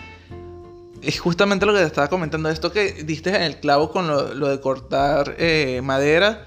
Es 1.02 1.20
justamente 1.20 1.66
lo 1.66 1.74
que 1.74 1.80
te 1.80 1.86
estaba 1.86 2.08
comentando. 2.08 2.50
Esto 2.50 2.72
que 2.72 3.04
diste 3.04 3.30
en 3.36 3.42
el 3.42 3.58
clavo 3.58 3.92
con 3.92 4.08
lo, 4.08 4.34
lo 4.34 4.48
de 4.48 4.62
cortar 4.62 5.36
eh, 5.38 5.82
madera. 5.84 6.46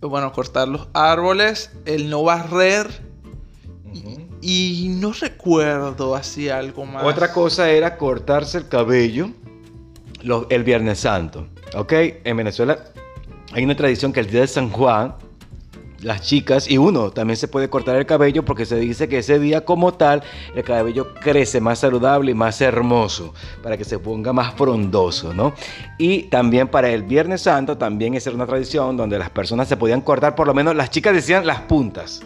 Bueno, 0.00 0.32
cortar 0.32 0.68
los 0.68 0.88
árboles. 0.94 1.70
El 1.84 2.08
no 2.10 2.22
barrer. 2.22 2.88
Y 4.42 4.88
no 4.98 5.12
recuerdo 5.12 6.14
así 6.14 6.48
algo 6.48 6.86
más. 6.86 7.04
Otra 7.04 7.32
cosa 7.32 7.70
era 7.70 7.98
cortarse 7.98 8.56
el 8.58 8.68
cabello 8.68 9.30
lo- 10.22 10.46
el 10.48 10.64
Viernes 10.64 11.00
Santo. 11.00 11.46
¿Ok? 11.76 11.92
En 12.24 12.36
Venezuela 12.36 12.78
hay 13.52 13.64
una 13.64 13.76
tradición 13.76 14.12
que 14.12 14.20
el 14.20 14.30
día 14.30 14.40
de 14.40 14.46
San 14.46 14.70
Juan, 14.70 15.14
las 16.02 16.22
chicas 16.22 16.70
y 16.70 16.78
uno 16.78 17.10
también 17.10 17.36
se 17.36 17.48
puede 17.48 17.68
cortar 17.68 17.96
el 17.96 18.06
cabello 18.06 18.44
porque 18.44 18.66
se 18.66 18.76
dice 18.76 19.08
que 19.08 19.18
ese 19.18 19.38
día 19.38 19.64
como 19.64 19.94
tal 19.94 20.22
el 20.54 20.64
cabello 20.64 21.14
crece 21.14 21.60
más 21.60 21.80
saludable 21.80 22.30
y 22.32 22.34
más 22.34 22.60
hermoso 22.60 23.34
para 23.62 23.76
que 23.76 23.84
se 23.84 23.98
ponga 23.98 24.32
más 24.32 24.54
frondoso, 24.54 25.34
¿no? 25.34 25.52
Y 25.98 26.24
también 26.24 26.68
para 26.68 26.90
el 26.90 27.02
Viernes 27.02 27.42
Santo 27.42 27.76
también 27.76 28.14
esa 28.14 28.30
era 28.30 28.36
una 28.36 28.46
tradición 28.46 28.96
donde 28.96 29.18
las 29.18 29.30
personas 29.30 29.68
se 29.68 29.76
podían 29.76 30.00
cortar, 30.00 30.34
por 30.34 30.46
lo 30.46 30.54
menos 30.54 30.74
las 30.74 30.90
chicas 30.90 31.14
decían 31.14 31.46
las 31.46 31.60
puntas. 31.62 32.22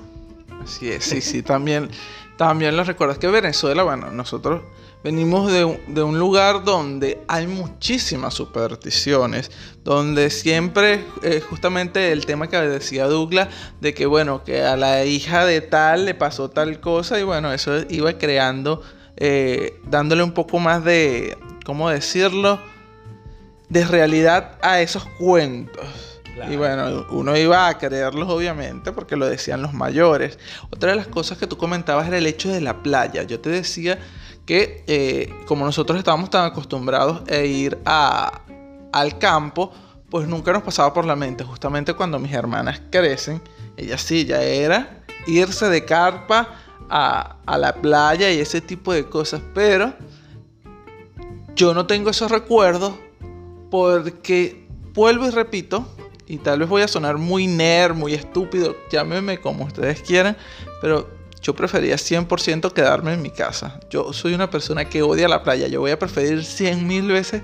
Así 0.62 0.90
es, 0.90 1.04
sí, 1.04 1.20
sí, 1.20 1.42
también, 1.42 1.90
también 2.36 2.76
lo 2.76 2.84
recuerdo. 2.84 3.12
Es 3.12 3.18
que 3.18 3.26
Venezuela, 3.26 3.82
bueno, 3.82 4.10
nosotros 4.10 4.62
venimos 5.04 5.52
de, 5.52 5.64
un- 5.66 5.78
de 5.94 6.02
un 6.02 6.18
lugar 6.18 6.64
donde 6.64 7.22
hay 7.28 7.46
muchísimas 7.46 8.32
supersticiones, 8.34 9.50
donde 9.84 10.30
siempre, 10.30 11.04
eh, 11.22 11.40
justamente 11.48 12.10
el 12.10 12.24
tema 12.26 12.48
que 12.48 12.56
decía 12.56 13.06
Douglas, 13.06 13.48
de 13.82 13.92
que, 13.94 14.06
bueno, 14.06 14.42
que 14.42 14.62
a 14.62 14.76
la 14.76 15.04
hija 15.04 15.44
de 15.44 15.60
tal 15.60 16.06
le 16.06 16.14
pasó 16.14 16.48
tal 16.50 16.80
cosa 16.80 17.20
y 17.20 17.22
bueno, 17.22 17.52
eso 17.52 17.82
iba 17.90 18.14
creando 18.14 18.82
eh, 19.16 19.78
dándole 19.84 20.22
un 20.22 20.32
poco 20.32 20.58
más 20.58 20.82
de, 20.82 21.36
¿cómo 21.66 21.90
decirlo? 21.90 22.58
De 23.68 23.84
realidad 23.84 24.58
a 24.62 24.80
esos 24.80 25.04
cuentos. 25.18 25.84
Y 26.50 26.56
bueno, 26.56 27.06
uno 27.10 27.36
iba 27.36 27.68
a 27.68 27.78
creerlos 27.78 28.28
obviamente 28.28 28.90
porque 28.90 29.14
lo 29.16 29.26
decían 29.26 29.62
los 29.62 29.72
mayores. 29.72 30.38
Otra 30.70 30.90
de 30.90 30.96
las 30.96 31.06
cosas 31.06 31.38
que 31.38 31.46
tú 31.46 31.56
comentabas 31.56 32.08
era 32.08 32.18
el 32.18 32.26
hecho 32.26 32.48
de 32.50 32.60
la 32.60 32.82
playa. 32.82 33.22
Yo 33.22 33.38
te 33.38 33.50
decía 33.50 33.98
que 34.46 34.84
eh, 34.86 35.32
como 35.46 35.64
nosotros 35.64 35.98
estábamos 35.98 36.30
tan 36.30 36.44
acostumbrados 36.44 37.22
a 37.30 37.36
ir 37.36 37.78
al 37.84 39.18
campo, 39.18 39.72
pues 40.10 40.28
nunca 40.28 40.52
nos 40.52 40.62
pasaba 40.62 40.92
por 40.92 41.06
la 41.06 41.16
mente. 41.16 41.44
Justamente 41.44 41.94
cuando 41.94 42.18
mis 42.18 42.32
hermanas 42.32 42.80
crecen, 42.90 43.42
ellas 43.76 44.00
sí, 44.00 44.24
ya 44.24 44.42
era 44.42 45.04
irse 45.26 45.68
de 45.68 45.84
carpa 45.84 46.54
a, 46.90 47.36
a 47.46 47.58
la 47.58 47.74
playa 47.74 48.30
y 48.30 48.38
ese 48.38 48.60
tipo 48.60 48.92
de 48.92 49.06
cosas. 49.06 49.40
Pero 49.54 49.94
yo 51.56 51.72
no 51.74 51.86
tengo 51.86 52.10
esos 52.10 52.30
recuerdos 52.30 52.92
porque, 53.70 54.68
vuelvo 54.92 55.26
y 55.26 55.30
repito, 55.30 55.86
y 56.26 56.38
tal 56.38 56.60
vez 56.60 56.68
voy 56.68 56.82
a 56.82 56.88
sonar 56.88 57.18
muy 57.18 57.46
nerd, 57.46 57.94
muy 57.94 58.14
estúpido, 58.14 58.76
llámeme 58.90 59.40
como 59.40 59.64
ustedes 59.64 60.00
quieran, 60.00 60.36
pero 60.80 61.08
yo 61.44 61.54
prefería 61.54 61.96
100% 61.96 62.72
quedarme 62.72 63.12
en 63.12 63.20
mi 63.22 63.28
casa. 63.28 63.78
Yo 63.90 64.14
soy 64.14 64.32
una 64.32 64.48
persona 64.48 64.86
que 64.86 65.02
odia 65.02 65.28
la 65.28 65.42
playa, 65.42 65.68
yo 65.68 65.80
voy 65.80 65.90
a 65.90 65.98
preferir 65.98 66.42
100 66.42 66.86
mil 66.86 67.06
veces 67.06 67.42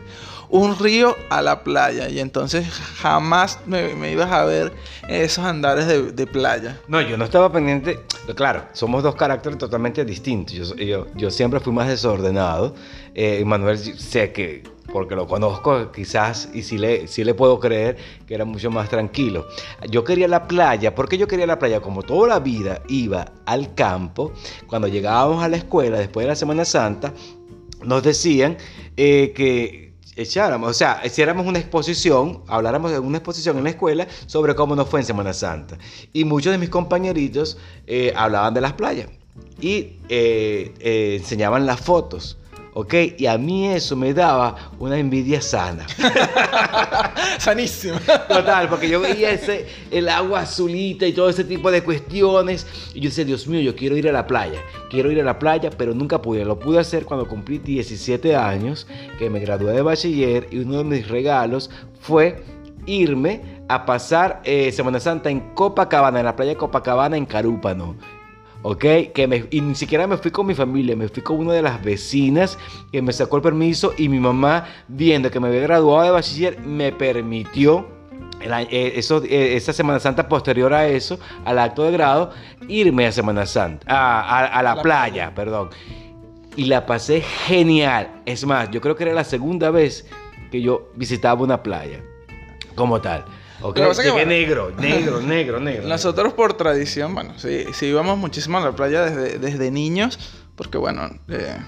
un 0.49 0.77
río 0.79 1.17
a 1.29 1.43
la 1.43 1.63
playa 1.63 2.09
y 2.09 2.19
entonces 2.19 2.67
jamás 2.97 3.61
me, 3.67 4.11
ibas 4.11 4.33
a 4.33 4.45
ver 4.47 4.73
en 5.07 5.23
esos 5.23 5.45
andares 5.45 5.87
de, 5.87 6.27
playa. 6.27 6.81
No, 6.89 7.03
yo 7.03 7.19
no 7.19 7.25
estaba 7.25 7.53
pendiente, 7.53 8.01
claro, 8.35 8.65
somos 8.73 9.03
dos 9.03 9.15
caracteres 9.15 9.59
totalmente 9.59 10.05
distintos. 10.05 10.55
Yo, 10.55 10.75
yo, 10.77 11.07
yo 11.15 11.31
siempre 11.31 11.61
fui 11.61 11.73
más 11.73 11.87
desordenado. 11.87 12.75
Eh, 13.15 13.45
Manuel 13.45 13.79
sé 13.79 14.33
que 14.33 14.63
porque 14.93 15.15
lo 15.15 15.27
conozco 15.27 15.93
quizás 15.93 16.49
y 16.53 16.63
sí 16.63 16.79
le, 16.79 17.07
le 17.07 17.35
puedo 17.35 17.61
creer 17.61 17.97
que 18.27 18.35
era 18.35 18.45
mucho 18.45 18.71
más 18.71 18.89
tranquilo. 18.89 19.47
Yo 19.91 20.05
quería 20.05 20.29
la 20.29 20.47
playa, 20.47 20.95
porque 20.95 21.19
yo 21.19 21.27
quería 21.27 21.47
la 21.47 21.59
playa? 21.59 21.81
Como 21.81 22.03
toda 22.03 22.29
la 22.29 22.41
vida 22.41 22.83
iba 22.89 23.33
al 23.47 23.75
campo, 23.75 24.33
cuando 24.67 24.89
llegábamos 24.89 25.43
a 25.43 25.49
la 25.49 25.57
escuela 25.57 25.99
después 25.99 26.25
de 26.25 26.29
la 26.29 26.37
Semana 26.37 26.65
Santa, 26.65 27.13
nos 27.83 28.03
decían 28.03 28.57
eh, 28.97 29.33
que 29.35 29.95
echáramos, 30.17 30.71
o 30.71 30.75
sea, 30.75 31.01
hiciéramos 31.05 31.47
una 31.47 31.59
exposición, 31.59 32.43
habláramos 32.47 32.91
de 32.91 32.99
una 32.99 33.19
exposición 33.19 33.57
en 33.59 33.65
la 33.65 33.71
escuela 33.71 34.07
sobre 34.27 34.55
cómo 34.55 34.77
nos 34.77 34.89
fue 34.89 35.01
en 35.01 35.07
Semana 35.07 35.33
Santa. 35.33 35.79
Y 36.13 36.25
muchos 36.25 36.53
de 36.53 36.59
mis 36.59 36.69
compañeritos 36.69 37.59
eh, 37.87 38.13
hablaban 38.17 38.55
de 38.55 38.61
las 38.61 38.75
playas 38.75 39.09
y 39.61 39.95
eh, 40.09 41.17
enseñaban 41.21 41.67
las 41.67 41.81
fotos. 41.81 42.40
¿Ok? 42.75 42.95
Y 43.19 43.27
a 43.27 43.39
mí 43.39 43.69
eso 43.69 43.97
me 43.97 44.15
daba 44.15 44.73
una 44.79 44.99
envidia 44.99 45.41
sana. 45.41 45.87
Sanísima. 47.39 47.99
Total, 48.29 48.69
porque 48.69 48.89
yo 48.89 49.01
veía 49.01 49.31
ese, 49.33 49.67
el 49.91 50.09
agua 50.09 50.41
azulita 50.41 51.07
y 51.07 51.13
todo 51.13 51.29
ese 51.29 51.45
tipo 51.45 51.71
de 51.71 51.83
cuestiones. 51.83 52.67
Y 52.95 53.01
yo 53.01 53.09
decía, 53.09 53.25
Dios 53.25 53.47
mío, 53.47 53.61
yo 53.61 53.75
quiero 53.75 53.97
ir 53.97 54.09
a 54.09 54.13
la 54.13 54.27
playa. 54.27 54.61
Quiero 54.91 55.11
ir 55.11 55.21
a 55.21 55.25
la 55.25 55.39
playa, 55.39 55.71
pero 55.71 55.95
nunca 55.95 56.21
pude. 56.21 56.45
Lo 56.45 56.59
pude 56.59 56.79
hacer 56.79 57.05
cuando 57.05 57.27
cumplí 57.27 57.59
17 57.59 58.37
años, 58.37 58.87
que 59.19 59.31
me 59.31 59.41
gradué 59.41 59.73
de 59.73 59.83
bachiller 59.83 60.47
y 60.51 60.59
uno 60.59 60.79
de 60.79 60.85
mis 60.85 61.09
regalos 61.09 61.71
fue 62.01 62.43
irme 62.87 63.43
a 63.69 63.85
pasar 63.85 64.41
eh, 64.45 64.73
Semana 64.73 64.99
Santa 64.99 65.31
en 65.31 65.55
Copacabana, 65.55 66.19
en 66.21 66.27
la 66.27 66.35
playa 66.35 66.53
de 66.53 66.57
Copacabana, 66.57 67.17
en 67.17 67.27
Carúpano. 67.27 67.97
¿Ok? 68.63 68.85
Que 69.15 69.27
me, 69.27 69.47
y 69.51 69.61
ni 69.61 69.75
siquiera 69.75 70.07
me 70.07 70.17
fui 70.17 70.31
con 70.31 70.47
mi 70.47 70.55
familia, 70.55 70.97
me 70.97 71.09
fui 71.09 71.23
con 71.23 71.39
una 71.39 71.53
de 71.53 71.63
las 71.63 71.83
vecinas 71.83 72.59
que 72.93 73.03
me 73.03 73.13
sacó 73.13 73.37
el 73.37 73.43
permiso 73.43 73.95
y 73.97 74.09
mi 74.09 74.19
mamá, 74.19 74.67
viendo 74.89 75.31
que 75.31 75.41
me 75.41 75.49
había 75.49 75.61
graduado 75.61 76.05
de 76.05 76.11
bachiller, 76.11 76.61
me 76.61 76.93
permitió, 76.93 77.89
eh, 78.43 78.93
eso, 78.97 79.23
eh, 79.25 79.57
esa 79.57 79.73
Semana 79.73 80.01
Santa 80.01 80.29
posterior 80.29 80.73
a 80.73 80.87
eso, 80.87 81.19
al 81.45 81.59
acto 81.59 81.83
de 81.85 81.93
grado, 81.93 82.33
irme 82.69 83.07
a 83.07 83.13
Semana 83.13 83.47
Santa, 83.47 83.87
a, 83.87 84.63
la, 84.63 84.83
playa, 84.83 85.35
perdón. 85.35 85.71
Y 86.57 86.65
la 86.65 86.85
pasé 86.85 87.21
genial. 87.21 88.11
Es 88.27 88.45
más, 88.45 88.71
yo 88.71 88.81
creo 88.81 88.97
que 88.97 89.05
era 89.05 89.15
la 89.15 89.25
segunda 89.25 89.71
vez 89.71 90.07
que 90.51 90.61
yo 90.61 90.89
visitaba 90.97 91.43
una 91.43 91.63
playa 91.63 92.01
como 92.75 93.01
tal. 93.01 93.25
Okay. 93.63 93.85
que, 93.85 94.27
negro, 94.27 94.73
negro, 94.79 95.21
negro, 95.21 95.61
negro. 95.61 95.87
Nosotros 95.87 96.33
por 96.33 96.55
tradición, 96.55 97.15
bueno, 97.15 97.35
sí, 97.39 97.65
sí 97.73 97.87
íbamos 97.87 98.19
muchísimo 98.19 98.59
a 98.59 98.61
la 98.61 98.73
playa 98.73 99.05
desde, 99.05 99.39
desde 99.39 99.71
niños, 99.71 100.19
porque 100.57 100.79
bueno, 100.79 101.11
eh, 101.29 101.59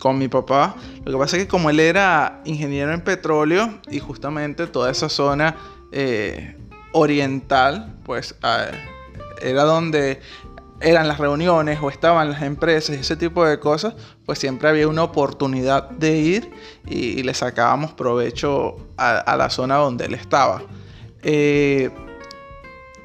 con 0.00 0.18
mi 0.18 0.28
papá, 0.28 0.76
lo 1.04 1.12
que 1.12 1.18
pasa 1.18 1.36
es 1.36 1.44
que 1.44 1.48
como 1.48 1.70
él 1.70 1.78
era 1.78 2.40
ingeniero 2.44 2.92
en 2.92 3.02
petróleo 3.02 3.80
y 3.90 3.98
justamente 3.98 4.66
toda 4.66 4.90
esa 4.90 5.08
zona 5.08 5.56
eh, 5.92 6.56
oriental, 6.92 7.94
pues 8.04 8.34
era 9.42 9.64
donde 9.64 10.20
eran 10.80 11.06
las 11.06 11.18
reuniones 11.18 11.78
o 11.82 11.90
estaban 11.90 12.30
las 12.30 12.42
empresas 12.42 12.96
y 12.96 13.00
ese 13.00 13.16
tipo 13.16 13.44
de 13.44 13.60
cosas, 13.60 13.94
pues 14.24 14.38
siempre 14.38 14.70
había 14.70 14.88
una 14.88 15.02
oportunidad 15.02 15.90
de 15.90 16.16
ir 16.16 16.50
y, 16.86 17.22
le 17.22 17.34
sacábamos 17.34 17.92
provecho 17.92 18.76
a, 18.96 19.18
a 19.18 19.36
la 19.36 19.50
zona 19.50 19.76
donde 19.76 20.06
él 20.06 20.14
estaba. 20.14 20.62
Eh, 21.22 21.90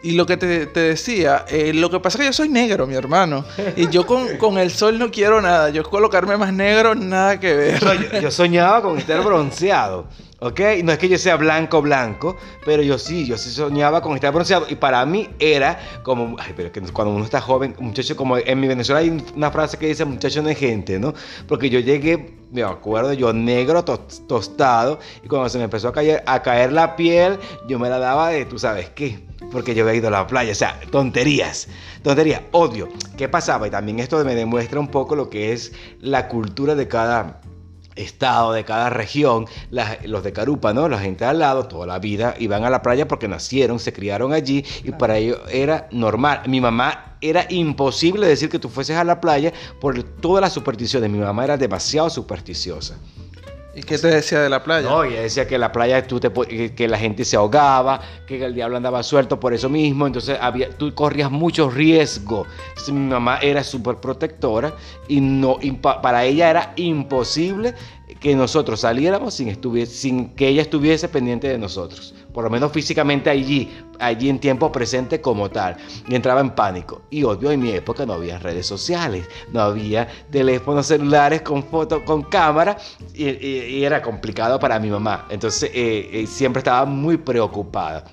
y 0.05 0.11
lo 0.11 0.27
que 0.27 0.37
te, 0.37 0.67
decía, 0.67 1.45
eh, 1.47 1.73
lo 1.73 1.89
que 1.89 1.99
pasa 1.99 2.17
es 2.17 2.19
que 2.19 2.25
yo 2.27 2.33
soy 2.33 2.49
negro, 2.49 2.85
mi 2.85 2.93
hermano. 2.93 3.43
Y 3.75 3.89
yo 3.89 4.05
con, 4.05 4.57
el 4.59 4.69
sol 4.69 4.99
no 4.99 5.09
quiero 5.09 5.41
nada. 5.41 5.71
Yo 5.71 5.81
colocarme 5.83 6.37
más 6.37 6.53
negro, 6.53 6.93
nada 6.93 7.39
que 7.39 7.55
ver. 7.55 8.21
yo, 8.21 8.29
soñaba 8.29 8.83
con 8.83 8.99
estar 8.99 9.23
bronceado. 9.23 10.05
¿Ok? 10.45 10.59
No 10.83 10.91
es 10.91 10.99
que 10.99 11.09
yo 11.09 11.17
sea 11.17 11.37
blanco, 11.37 11.81
blanco, 11.81 12.37
pero 12.63 12.83
yo 12.83 12.99
sí, 12.99 13.25
yo 13.25 13.35
sí 13.35 13.49
soñaba 13.49 14.03
con 14.03 14.13
estar 14.13 14.31
bronceado. 14.31 14.67
Y 14.69 14.75
para 14.75 15.03
mí 15.03 15.27
era 15.39 15.79
como, 16.03 16.35
ay, 16.37 16.53
pero 16.55 16.71
que 16.71 16.81
cuando 16.81 17.15
uno 17.15 17.25
está 17.25 17.41
joven, 17.41 17.75
muchacho, 17.79 18.15
como 18.15 18.37
en 18.37 18.59
mi 18.59 18.67
Venezuela 18.67 18.99
hay 18.99 19.25
una 19.35 19.49
frase 19.49 19.79
que 19.79 19.87
dice 19.87 20.05
muchacho 20.05 20.43
no 20.43 20.49
es 20.49 20.59
gente, 20.59 20.99
¿no? 20.99 21.15
Porque 21.47 21.71
yo 21.71 21.79
llegué, 21.79 22.35
me 22.51 22.61
acuerdo, 22.61 23.13
yo 23.13 23.33
negro, 23.33 23.83
tostado, 23.83 24.99
y 25.23 25.27
cuando 25.27 25.49
se 25.49 25.57
me 25.57 25.63
empezó 25.63 25.87
a 25.87 25.93
caer, 25.93 26.23
a 26.27 26.43
caer 26.43 26.71
la 26.71 26.95
piel, 26.95 27.39
yo 27.67 27.79
me 27.79 27.89
la 27.89 27.97
daba 27.97 28.29
de, 28.29 28.45
tú 28.45 28.59
sabes 28.59 28.91
qué, 28.91 29.17
porque 29.51 29.73
yo 29.73 29.83
había 29.83 29.95
ido 29.95 30.09
a 30.09 30.11
la 30.11 30.27
playa, 30.27 30.51
o 30.51 30.55
sea, 30.55 30.79
tonterías, 30.91 31.67
tonterías, 32.03 32.43
odio. 32.51 32.89
¿Qué 33.17 33.27
pasaba? 33.27 33.67
Y 33.67 33.71
también 33.71 33.97
esto 33.97 34.23
me 34.23 34.35
demuestra 34.35 34.79
un 34.79 34.89
poco 34.89 35.15
lo 35.15 35.27
que 35.27 35.53
es 35.53 35.71
la 36.01 36.27
cultura 36.27 36.75
de 36.75 36.87
cada 36.87 37.41
estado, 37.95 38.53
de 38.53 38.65
cada 38.65 38.89
región, 38.89 39.45
los 40.05 40.23
de 40.23 40.33
Carupa, 40.33 40.73
¿no? 40.73 40.89
La 40.89 40.99
gente 40.99 41.25
al 41.25 41.39
lado, 41.39 41.67
toda 41.67 41.87
la 41.87 41.99
vida 41.99 42.35
iban 42.39 42.63
a 42.63 42.69
la 42.69 42.81
playa 42.81 43.07
porque 43.07 43.27
nacieron, 43.27 43.79
se 43.79 43.93
criaron 43.93 44.33
allí 44.33 44.65
y 44.83 44.91
para 44.91 45.17
ellos 45.17 45.39
era 45.49 45.87
normal. 45.91 46.41
Mi 46.47 46.61
mamá 46.61 47.17
era 47.21 47.45
imposible 47.49 48.27
decir 48.27 48.49
que 48.49 48.59
tú 48.59 48.69
fueses 48.69 48.97
a 48.97 49.03
la 49.03 49.21
playa 49.21 49.53
por 49.79 50.01
todas 50.03 50.41
las 50.41 50.53
supersticiones. 50.53 51.09
Mi 51.09 51.19
mamá 51.19 51.43
era 51.43 51.57
demasiado 51.57 52.09
supersticiosa. 52.09 52.97
¿Y 53.75 53.83
qué 53.83 53.97
te 53.97 54.07
decía 54.07 54.39
de 54.39 54.49
la 54.49 54.63
playa? 54.63 54.89
No, 54.89 55.03
ella 55.03 55.21
decía 55.21 55.45
que 55.45 55.57
la 55.57 55.73
playa 55.73 56.07
tú 56.07 56.17
te, 56.17 56.31
que 56.73 56.87
la 56.87 56.97
gente 56.97 57.25
se 57.25 57.35
ahogaba, 57.35 57.99
que 58.25 58.43
el 58.43 58.55
diablo 58.55 58.77
andaba 58.77 59.03
suelto 59.03 59.37
por 59.37 59.53
eso 59.53 59.67
mismo, 59.67 60.07
entonces 60.07 60.39
tú 60.77 60.95
corrías 60.95 61.29
mucho 61.29 61.69
riesgo. 61.69 62.47
mi 62.87 62.99
mamá 62.99 63.39
era 63.39 63.65
súper 63.65 63.97
protectora 63.97 64.73
y, 65.09 65.19
no, 65.19 65.57
para 65.81 66.23
ella 66.23 66.49
era 66.49 66.73
imposible 66.77 67.75
que 68.19 68.35
nosotros 68.35 68.81
saliéramos 68.81 69.33
sin, 69.33 69.57
sin 69.87 70.29
que 70.29 70.47
ella 70.47 70.61
estuviese 70.61 71.07
pendiente 71.09 71.47
de 71.47 71.57
nosotros 71.57 72.13
por 72.35 72.43
lo 72.43 72.49
menos 72.49 72.73
físicamente 72.73 73.29
allí, 73.29 73.71
allí 73.97 74.27
en 74.27 74.39
tiempo 74.39 74.69
presente 74.69 75.21
como 75.21 75.49
tal. 75.49 75.77
Y 76.05 76.15
entraba 76.15 76.41
en 76.41 76.49
pánico. 76.49 77.03
Y 77.09 77.23
obvio, 77.23 77.49
en 77.49 77.61
mi 77.61 77.71
época 77.71 78.05
no 78.05 78.11
había 78.11 78.37
redes 78.37 78.67
sociales, 78.67 79.25
no 79.53 79.61
había 79.61 80.09
teléfonos 80.29 80.87
celulares 80.87 81.41
con 81.43 81.63
foto, 81.63 82.03
con 82.03 82.23
cámara, 82.23 82.77
y, 83.13 83.81
era 83.83 84.01
complicado 84.01 84.59
para 84.59 84.77
mi 84.79 84.89
mamá. 84.89 85.25
Entonces 85.29 85.71
eh, 85.73 86.09
eh, 86.11 86.27
siempre 86.27 86.59
estaba 86.59 86.85
muy 86.85 87.15
preocupada. 87.15 88.03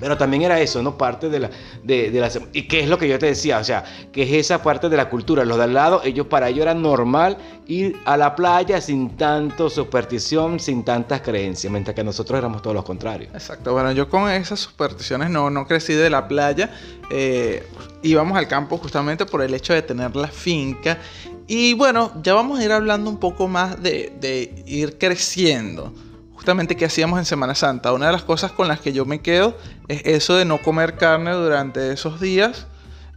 Pero 0.00 0.16
también 0.16 0.42
era 0.42 0.58
eso, 0.60 0.82
¿no? 0.82 0.96
Parte 0.96 1.28
de 1.28 1.40
la, 1.40 1.50
de, 1.84 2.10
la... 2.12 2.30
¿Y 2.52 2.66
qué 2.66 2.80
es 2.80 2.88
lo 2.88 2.98
que 2.98 3.06
yo 3.06 3.18
te 3.18 3.26
decía? 3.26 3.58
O 3.58 3.64
sea, 3.64 3.84
que 4.10 4.22
es 4.22 4.32
esa 4.32 4.62
parte 4.62 4.88
de 4.88 4.96
la 4.96 5.10
cultura. 5.10 5.44
Los 5.44 5.58
de 5.58 5.64
al 5.64 5.74
lado, 5.74 6.00
ellos 6.04 6.26
para 6.26 6.48
ellos 6.48 6.62
era 6.62 6.74
normal 6.74 7.36
ir 7.66 7.96
a 8.06 8.16
la 8.16 8.34
playa 8.34 8.80
sin 8.80 9.16
tanto 9.16 9.68
superstición, 9.68 10.58
sin 10.58 10.84
tantas 10.84 11.20
creencias, 11.20 11.70
mientras 11.70 11.94
que 11.94 12.02
nosotros 12.02 12.38
éramos 12.38 12.62
todos 12.62 12.74
los 12.74 12.84
contrarios. 12.84 13.32
Exacto. 13.34 13.72
Bueno, 13.72 13.92
yo 13.92 14.08
con 14.08 14.30
esas 14.30 14.60
supersticiones 14.60 15.30
no, 15.30 15.50
no 15.50 15.66
crecí 15.66 15.92
de 15.92 16.08
la 16.08 16.26
playa. 16.26 16.70
Eh, 17.10 17.66
íbamos 18.02 18.38
al 18.38 18.48
campo 18.48 18.78
justamente 18.78 19.26
por 19.26 19.42
el 19.42 19.52
hecho 19.52 19.74
de 19.74 19.82
tener 19.82 20.16
la 20.16 20.28
finca. 20.28 20.98
Y 21.46 21.74
bueno, 21.74 22.12
ya 22.22 22.32
vamos 22.34 22.58
a 22.58 22.64
ir 22.64 22.72
hablando 22.72 23.10
un 23.10 23.18
poco 23.18 23.48
más 23.48 23.82
de, 23.82 24.12
de 24.20 24.62
ir 24.66 24.98
creciendo 24.98 25.92
justamente 26.40 26.74
qué 26.74 26.86
hacíamos 26.86 27.18
en 27.18 27.26
Semana 27.26 27.54
Santa. 27.54 27.92
Una 27.92 28.06
de 28.06 28.12
las 28.12 28.22
cosas 28.22 28.50
con 28.50 28.66
las 28.66 28.80
que 28.80 28.94
yo 28.94 29.04
me 29.04 29.20
quedo 29.20 29.58
es 29.88 30.00
eso 30.06 30.36
de 30.36 30.46
no 30.46 30.56
comer 30.62 30.96
carne 30.96 31.32
durante 31.32 31.92
esos 31.92 32.18
días. 32.18 32.66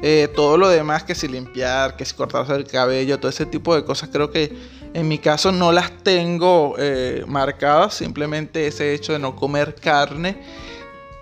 Eh, 0.02 0.28
todo 0.36 0.58
lo 0.58 0.68
demás, 0.68 1.06
que 1.06 1.16
si 1.16 1.30
limpiar, 1.30 1.96
que 1.96 2.04
si 2.04 2.16
cortarse 2.16 2.54
el 2.54 2.66
cabello, 2.66 3.22
todo 3.22 3.30
ese 3.30 3.46
tipo 3.46 3.74
de 3.76 3.86
cosas, 3.86 4.10
creo 4.12 4.30
que 4.30 4.54
en 4.94 5.08
mi 5.08 5.20
caso 5.20 5.54
no 5.54 5.72
las 5.72 6.04
tengo 6.04 6.76
eh, 6.78 7.24
marcadas, 7.26 7.94
simplemente 7.94 8.68
ese 8.68 8.94
hecho 8.94 9.14
de 9.14 9.20
no 9.20 9.38
comer 9.38 9.76
carne. 9.76 10.42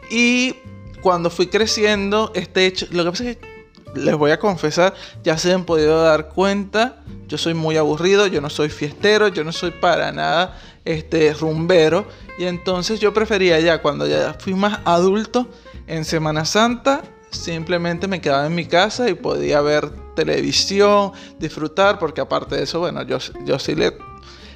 Y 0.10 0.56
cuando 1.04 1.30
fui 1.30 1.46
creciendo, 1.48 2.32
este 2.34 2.66
hecho, 2.66 2.88
lo 2.90 3.04
que 3.04 3.12
pasa 3.12 3.30
es 3.30 3.38
que 3.38 3.51
les 3.96 4.16
voy 4.16 4.32
a 4.32 4.40
confesar, 4.40 4.94
ya 5.24 5.38
se 5.38 5.54
han 5.54 5.66
podido 5.66 6.02
dar 6.04 6.30
cuenta, 6.30 6.98
yo 7.28 7.38
soy 7.38 7.54
muy 7.54 7.78
aburrido, 7.78 8.28
yo 8.28 8.42
no 8.42 8.50
soy 8.50 8.70
fiestero, 8.70 9.28
yo 9.28 9.44
no 9.44 9.52
soy 9.52 9.72
para 9.72 10.12
nada 10.12 10.58
este 10.84 11.34
rumbero 11.34 12.06
y 12.40 12.46
entonces 12.46 13.00
yo 13.00 13.14
prefería 13.14 13.60
ya 13.60 13.82
cuando 13.82 14.08
ya 14.08 14.36
fui 14.40 14.54
más 14.54 14.80
adulto 14.86 15.48
en 15.88 16.06
Semana 16.06 16.46
Santa 16.46 17.04
simplemente 17.32 18.08
me 18.08 18.22
quedaba 18.22 18.46
en 18.46 18.56
mi 18.56 18.66
casa 18.66 19.10
y 19.10 19.14
podía 19.14 19.62
ver 19.62 19.90
televisión, 20.16 21.12
disfrutar, 21.40 21.98
porque 21.98 22.22
aparte 22.22 22.58
de 22.58 22.64
eso, 22.64 22.80
bueno, 22.80 23.04
yo, 23.04 23.18
yo 23.46 23.58
sí 23.58 23.74
le, 23.74 23.98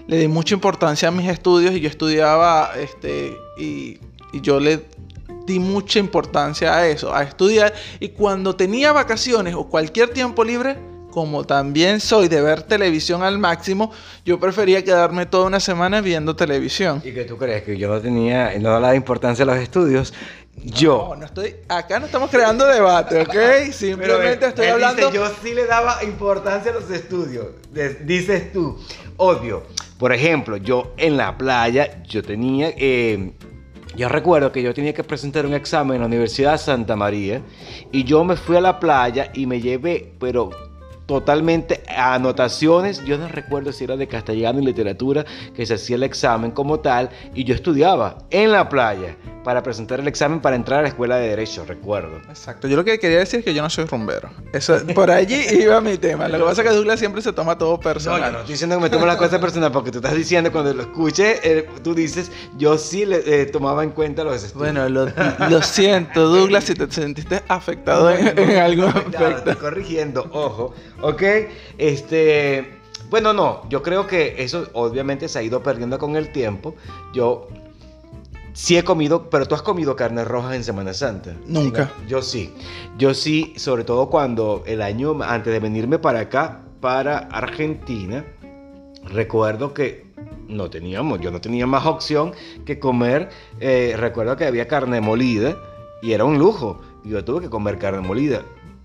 le 0.08 0.18
di 0.18 0.28
mucha 0.28 0.54
importancia 0.54 1.08
a 1.08 1.12
mis 1.12 1.30
estudios 1.30 1.74
y 1.74 1.80
yo 1.80 1.90
estudiaba 1.90 2.72
este, 2.78 3.38
y, 3.58 4.00
y 4.34 4.42
yo 4.42 4.60
le 4.60 4.86
di 5.46 5.60
mucha 5.60 6.00
importancia 6.00 6.76
a 6.76 6.88
eso, 6.88 7.14
a 7.14 7.24
estudiar. 7.24 7.74
Y 8.00 8.10
cuando 8.10 8.56
tenía 8.56 8.92
vacaciones 8.92 9.56
o 9.56 9.68
cualquier 9.68 10.10
tiempo 10.10 10.44
libre, 10.44 10.78
como 11.16 11.46
también 11.46 12.02
soy 12.02 12.28
de 12.28 12.42
ver 12.42 12.64
televisión 12.64 13.24
al 13.24 13.38
máximo, 13.40 13.90
yo 14.26 14.38
prefería 14.38 14.84
quedarme 14.84 15.26
toda 15.26 15.46
una 15.46 15.62
semana 15.62 16.02
viendo 16.02 16.36
televisión. 16.36 17.02
¿Y 17.06 17.14
que 17.14 17.24
tú 17.24 17.38
crees 17.38 17.64
que 17.64 17.78
yo 17.78 17.88
no 17.88 18.02
tenía, 18.02 18.52
no 18.60 18.70
daba 18.72 18.96
importancia 18.96 19.44
a 19.44 19.46
los 19.46 19.56
estudios? 19.56 20.14
Yo. 20.62 21.12
No, 21.12 21.16
no 21.22 21.26
estoy, 21.26 21.56
acá 21.70 22.00
no 22.02 22.08
estamos 22.08 22.30
creando 22.30 22.66
debate, 22.66 23.22
¿ok? 23.22 23.72
Simplemente 23.72 24.48
estoy 24.48 24.68
hablando. 24.68 25.10
yo 25.14 25.26
sí 25.42 25.54
le 25.54 25.66
daba 25.66 26.04
importancia 26.04 26.72
a 26.72 26.74
los 26.74 26.90
estudios. 26.92 27.48
Dices 28.02 28.52
tú, 28.52 28.78
obvio. 29.16 29.64
Por 29.98 30.12
ejemplo, 30.12 30.58
yo 30.58 30.94
en 30.98 31.16
la 31.16 31.38
playa, 31.38 32.04
yo 32.04 32.24
tenía, 32.24 32.74
eh, 32.76 33.32
yo 33.96 34.10
recuerdo 34.10 34.52
que 34.52 34.62
yo 34.62 34.74
tenía 34.74 34.94
que 34.94 35.04
presentar 35.04 35.46
un 35.46 35.54
examen 35.54 35.96
en 35.96 36.02
la 36.02 36.08
Universidad 36.08 36.54
de 36.54 36.58
Santa 36.58 36.96
María 36.96 37.42
y 37.92 38.04
yo 38.04 38.24
me 38.24 38.36
fui 38.36 38.58
a 38.58 38.62
la 38.62 38.80
playa 38.80 39.32
y 39.34 39.46
me 39.46 39.62
llevé, 39.62 40.14
pero 40.20 40.50
totalmente 41.06 41.84
anotaciones. 41.88 43.04
Yo 43.06 43.18
no 43.18 43.28
recuerdo 43.28 43.72
si 43.72 43.84
era 43.84 43.96
de 43.96 44.08
castellano 44.08 44.60
y 44.60 44.66
literatura 44.66 45.26
que 45.56 45.66
se 45.66 45.76
hacía 45.76 45.96
el 45.96 46.04
examen 46.04 46.52
como 46.52 46.80
tal 46.80 47.10
y 47.34 47.44
yo 47.44 47.56
estudiaba 47.56 48.18
en 48.32 48.52
la 48.52 48.68
playa 48.68 49.16
para 49.46 49.62
presentar 49.62 50.00
el 50.00 50.08
examen 50.08 50.42
para 50.42 50.56
entrar 50.56 50.80
a 50.80 50.82
la 50.82 50.88
escuela 50.88 51.18
de 51.18 51.30
derecho, 51.30 51.64
recuerdo. 51.66 52.18
Exacto. 52.28 52.68
Yo 52.68 52.76
lo 52.76 52.84
que 52.84 52.98
quería 52.98 53.20
decir 53.20 53.40
es 53.40 53.46
que 53.46 53.54
yo 53.54 53.62
no 53.62 53.70
soy 53.70 53.86
rumbero. 53.86 54.28
Eso, 54.52 54.76
por 54.96 55.12
allí 55.12 55.40
iba 55.52 55.80
mi 55.82 56.00
tema. 56.00 56.28
Lo 56.28 56.40
que 56.40 56.44
pasa 56.46 56.64
es 56.64 56.68
que 56.68 56.74
Douglas 56.74 56.98
siempre 56.98 57.22
se 57.22 57.32
toma 57.32 57.56
todo 57.56 57.80
personal. 57.80 58.22
No, 58.22 58.32
no 58.32 58.38
estoy 58.40 58.54
diciendo 58.54 58.76
que 58.78 58.82
me 58.82 58.90
tomo 58.90 59.06
las 59.06 59.18
cosas 59.18 59.40
personal 59.40 59.72
porque 59.72 59.92
tú 59.92 60.00
estás 60.00 60.16
diciendo 60.16 60.52
cuando 60.52 60.74
lo 60.74 60.82
escuché, 60.82 61.40
eh, 61.44 61.70
tú 61.84 61.94
dices, 61.94 62.32
yo 62.58 62.80
sí 62.80 63.06
le 63.06 63.22
eh, 63.24 63.46
tomaba 63.46 63.84
en 63.84 63.92
cuenta 63.92 64.24
los 64.24 64.44
estudios. 64.44 64.74
Bueno, 64.74 64.90
lo, 64.90 65.62
siento, 65.62 66.28
Douglas, 66.28 66.64
si 66.64 66.74
te 66.74 66.92
sentiste 66.92 67.44
afectado 67.48 68.10
en, 68.10 68.40
en 68.40 68.58
algún 68.58 68.86
aspecto. 68.86 69.28
Estoy 69.28 69.56
corrigiendo, 69.58 70.28
ojo. 70.32 70.74
¿Ok? 71.02 71.22
Este. 71.78 72.80
Bueno, 73.12 73.32
no, 73.32 73.70
yo 73.70 73.84
creo 73.84 74.08
que 74.08 74.38
eso 74.40 74.68
obviamente 74.74 75.28
se 75.28 75.38
ha 75.38 75.44
ido 75.44 75.62
perdiendo 75.62 76.00
con 76.00 76.16
el 76.16 76.32
tiempo. 76.32 76.76
Yo 77.14 77.48
sí 78.56 78.78
he 78.78 78.84
comido, 78.84 79.30
pero 79.30 79.46
tú 79.46 79.54
has 79.54 79.62
comido 79.62 79.96
carnes 79.96 80.28
rojas 80.28 80.56
en 80.56 80.64
Semana 80.64 80.94
Santa. 80.94 81.36
Nunca. 81.46 81.92
Yo 82.08 82.22
sí. 82.22 82.52
Yo 82.98 83.14
sí, 83.14 83.54
sobre 83.58 83.84
todo 83.84 84.10
cuando 84.10 84.64
el 84.66 84.82
año 84.82 85.22
antes 85.22 85.54
de 85.54 85.60
venirme 85.60 86.00
para 86.00 86.22
acá, 86.22 86.62
para 86.80 87.18
Argentina, 87.18 88.26
recuerdo 89.04 89.74
que 89.74 90.06
no 90.48 90.70
teníamos, 90.70 91.20
yo 91.20 91.32
no 91.32 91.42
tenía 91.42 91.68
más 91.68 91.86
opción 91.86 92.34
que 92.66 92.80
comer. 92.80 93.30
Eh, 93.60 93.96
recuerdo 93.98 94.38
que 94.38 94.46
había 94.46 94.68
carne 94.68 95.02
molida 95.02 95.58
y 96.02 96.14
era 96.14 96.24
un 96.24 96.40
lujo. 96.40 96.80
Yo 97.04 97.24
tuve 97.24 97.42
que 97.42 97.50
comer 97.50 97.78
carne 97.78 98.02
molida 98.02 98.42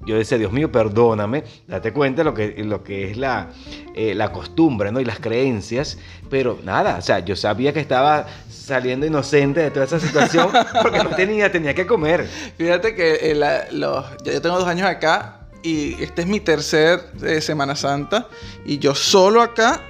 yo 0.07 0.17
decía, 0.17 0.39
Dios 0.39 0.53
mío, 0.53 0.73
perdóname, 0.73 1.45
date 1.69 1.93
cuenta 1.93 2.25
lo 2.25 2.33
que, 2.33 2.63
lo 2.65 2.83
que 2.83 3.11
es 3.11 3.17
la, 3.17 3.51
eh, 3.95 4.15
la 4.15 4.33
costumbre 4.33 4.91
¿no? 4.93 5.01
y 5.01 5.05
las 5.05 5.21
creencias, 5.21 5.99
pero 6.31 6.59
nada, 6.65 6.97
o 6.99 7.03
sea, 7.03 7.19
yo 7.21 7.37
sabía 7.37 7.73
que 7.73 7.81
estaba 7.81 8.27
saliendo 8.49 9.05
inocente 9.07 9.61
de 9.61 9.71
toda 9.71 9.85
esa 9.85 10.01
situación 10.01 10.51
porque 10.83 10.99
no 10.99 11.11
tenía, 11.11 11.53
tenía 11.53 11.75
que 11.75 11.87
comer. 11.87 12.27
Fíjate 12.57 12.95
que 12.95 13.33
eh, 13.33 13.69
los, 13.73 14.07
yo 14.25 14.41
tengo 14.41 14.59
dos 14.59 14.69
años 14.69 14.89
acá 14.89 15.41
y 15.63 16.03
este 16.03 16.23
es 16.23 16.29
mi 16.29 16.41
tercer 16.41 17.01
eh, 17.23 17.41
Semana 17.41 17.77
Santa 17.77 18.29
y 18.65 18.79
yo 18.79 18.95
solo 18.95 19.43
acá 19.43 19.83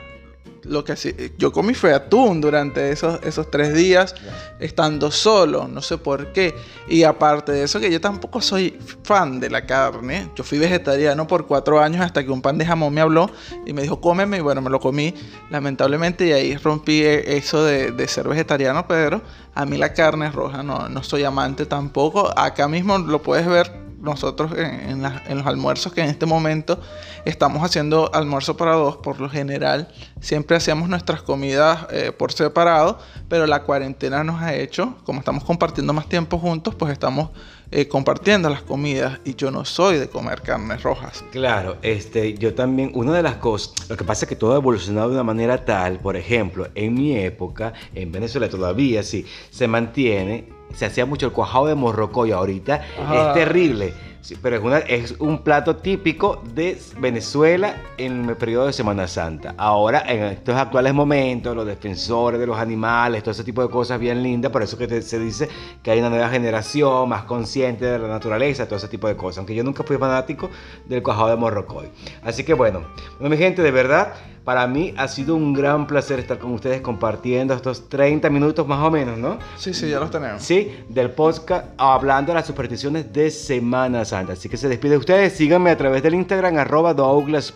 lo 0.71 0.85
que 0.85 1.33
yo 1.37 1.53
comí 1.53 1.75
fue 1.75 1.93
atún 1.93 2.41
durante 2.41 2.93
esos, 2.93 3.21
esos 3.25 3.51
tres 3.51 3.75
días, 3.75 4.15
estando 4.61 5.11
solo, 5.11 5.67
no 5.67 5.83
sé 5.83 5.99
por 5.99 6.33
qué. 6.33 6.55
Y 6.89 7.03
aparte 7.03 7.51
de 7.51 7.65
eso, 7.65 7.81
que 7.81 7.91
yo 7.91 8.01
tampoco 8.01 8.41
soy 8.41 8.79
fan 9.03 9.41
de 9.41 9.51
la 9.51 9.67
carne. 9.67 10.31
Yo 10.37 10.45
fui 10.45 10.59
vegetariano 10.59 11.27
por 11.27 11.47
cuatro 11.47 11.81
años 11.81 12.03
hasta 12.03 12.25
que 12.25 12.31
un 12.31 12.41
pan 12.41 12.57
de 12.57 12.65
jamón 12.65 12.95
me 12.95 13.01
habló 13.01 13.31
y 13.67 13.73
me 13.73 13.83
dijo, 13.83 14.01
cómeme, 14.01 14.39
y 14.39 14.41
bueno, 14.41 14.63
me 14.63 14.71
lo 14.71 14.79
comí, 14.79 15.13
lamentablemente, 15.51 16.27
y 16.29 16.33
ahí 16.33 16.57
rompí 16.57 17.03
e, 17.03 17.37
eso 17.37 17.65
de, 17.65 17.91
de 17.91 18.07
ser 18.09 18.29
vegetariano, 18.29 18.87
pero 18.87 19.21
a 19.55 19.67
mí 19.67 19.77
la 19.77 19.93
carne 19.93 20.31
roja 20.31 20.63
no, 20.63 20.89
no 20.89 21.03
soy 21.03 21.25
amante 21.25 21.67
tampoco. 21.67 22.33
Acá 22.39 22.69
mismo 22.69 22.97
lo 22.99 23.21
puedes 23.21 23.47
ver 23.47 23.80
nosotros 24.01 24.53
en, 24.57 25.03
los 25.03 25.47
almuerzos 25.47 25.93
que 25.93 26.01
en 26.01 26.09
este 26.09 26.27
momento 26.27 26.81
estamos 27.25 27.63
haciendo 27.63 28.11
almuerzo 28.15 28.57
para 28.57 28.75
dos, 28.75 28.97
por 28.97 29.21
lo 29.21 29.29
general 29.29 29.89
siempre 30.21 30.57
hacemos 30.57 30.89
nuestras 30.89 31.23
comidas 31.23 31.87
eh, 31.91 32.13
por 32.17 32.33
separado, 32.33 32.99
pero 33.29 33.47
la 33.47 33.63
cuarentena 33.63 34.25
nos 34.25 34.41
ha 34.41 34.55
hecho, 34.55 34.97
como 35.05 35.21
estamos 35.21 35.45
compartiendo 35.45 35.93
más 35.93 36.09
tiempo 36.09 36.39
juntos, 36.39 36.75
pues 36.75 36.93
estamos 36.93 37.31
eh, 37.73 37.87
compartiendo 37.87 38.51
las 38.51 38.63
comidas 38.63 39.21
y 39.25 39.37
yo 39.37 39.51
no 39.51 39.65
soy 39.65 39.99
de 39.99 40.09
comer 40.09 40.43
carnes 40.43 40.83
rojas. 40.83 41.25
Claro, 41.31 41.77
este, 41.83 42.35
yo 42.35 42.55
también, 42.55 42.91
una 42.95 43.13
de 43.13 43.23
las 43.23 43.37
cosas, 43.37 43.89
lo 43.89 43.97
que 43.97 44.05
pasa 44.05 44.25
es 44.25 44.29
que 44.29 44.37
todo 44.37 44.55
ha 44.55 44.57
evolucionado 44.57 45.09
de 45.09 45.15
una 45.15 45.23
manera 45.23 45.65
tal, 45.65 46.01
por 46.01 46.17
ejemplo, 46.17 46.67
en 46.75 46.95
mi 46.95 47.17
época, 47.17 47.73
en 47.95 48.11
Venezuela 48.11 48.49
todavía 48.49 49.03
sí, 49.03 49.25
se 49.51 49.69
mantiene 49.69 50.60
se 50.75 50.87
hacía 50.87 51.07
mucho 51.07 51.27
el 51.27 51.33
cuajado 51.33 51.67
de 51.67 51.75
morrocoy 51.75 52.33
ahorita 52.33 52.77
es 52.77 53.35
terrible. 53.35 53.95
Sí, 54.23 54.37
pero 54.41 54.57
es, 54.57 54.63
una, 54.63 54.79
es 54.81 55.15
un 55.19 55.43
plato 55.43 55.77
típico 55.77 56.43
de 56.53 56.79
Venezuela 56.99 57.77
en 57.97 58.29
el 58.29 58.37
periodo 58.37 58.67
de 58.67 58.75
Semana 58.75 59.09
Santa. 59.09 59.55
Ahora, 59.57 60.05
en 60.07 60.25
estos 60.25 60.57
actuales 60.57 60.93
momentos, 60.93 61.57
los 61.57 61.65
defensores 61.65 62.39
de 62.39 62.47
los 62.47 62.59
animales, 62.59 63.23
todo 63.23 63.31
ese 63.31 63.45
tipo 63.45 63.63
de 63.63 63.71
cosas 63.71 63.99
bien 63.99 64.23
lindas, 64.23 64.53
por 64.53 64.63
eso 64.63 64.77
que 64.77 65.01
se 65.01 65.19
dice 65.19 65.49
que 65.83 65.91
hay 65.91 66.01
una 66.01 66.11
nueva 66.11 66.29
generación 66.29 67.09
más 67.09 67.25
consciente 67.25 67.87
de 67.87 67.99
la 67.99 68.09
naturaleza, 68.09 68.67
todo 68.67 68.77
ese 68.77 68.89
tipo 68.89 69.09
de 69.09 69.17
cosas. 69.17 69.39
Aunque 69.39 69.55
yo 69.55 69.65
nunca 69.65 69.85
fui 69.85 69.97
fanático 69.97 70.51
del 70.85 71.03
cuajado 71.03 71.29
de 71.31 71.37
Morrocoy. 71.37 71.89
Así 72.23 72.45
que 72.45 72.53
bueno, 72.53 72.83
bueno 73.19 73.31
mi 73.31 73.39
gente, 73.39 73.63
de 73.63 73.71
verdad, 73.71 74.13
para 74.45 74.67
mí 74.67 74.95
ha 74.97 75.09
sido 75.09 75.35
un 75.37 75.53
gran 75.53 75.87
placer 75.87 76.19
estar 76.19 76.39
con 76.39 76.53
ustedes 76.53 76.81
compartiendo 76.81 77.55
estos 77.55 77.89
30 77.89 78.31
minutos 78.31 78.67
más 78.67 78.81
o 78.85 78.91
menos, 78.91 79.19
¿no? 79.19 79.39
Sí, 79.57 79.75
sí, 79.75 79.89
ya 79.89 80.01
los 80.01 80.11
tenemos. 80.11 80.43
Sí, 80.43 80.73
del 80.89 81.11
podcast 81.11 81.67
hablando 81.77 82.33
de 82.33 82.37
las 82.37 82.47
supersticiones 82.47 83.13
de 83.13 83.31
Semana 83.31 84.05
Santa. 84.05 84.33
Así 84.33 84.49
que 84.49 84.57
se 84.57 84.69
despide 84.69 84.93
de 84.93 84.99
ustedes. 84.99 85.35
Síganme 85.35 85.71
a 85.71 85.77
través 85.77 86.03
del 86.03 86.15
Instagram, 86.15 86.59
arroba 86.59 86.95
Douglas 86.95 87.55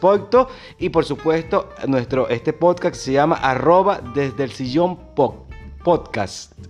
Y 0.79 0.89
por 0.91 1.05
supuesto, 1.05 1.71
nuestro, 1.87 2.29
este 2.29 2.53
podcast 2.53 2.97
se 2.97 3.13
llama 3.13 3.37
arroba 3.37 4.01
desde 4.15 4.45
el 4.45 4.53
sillón 4.53 4.97
podcast. 5.15 5.44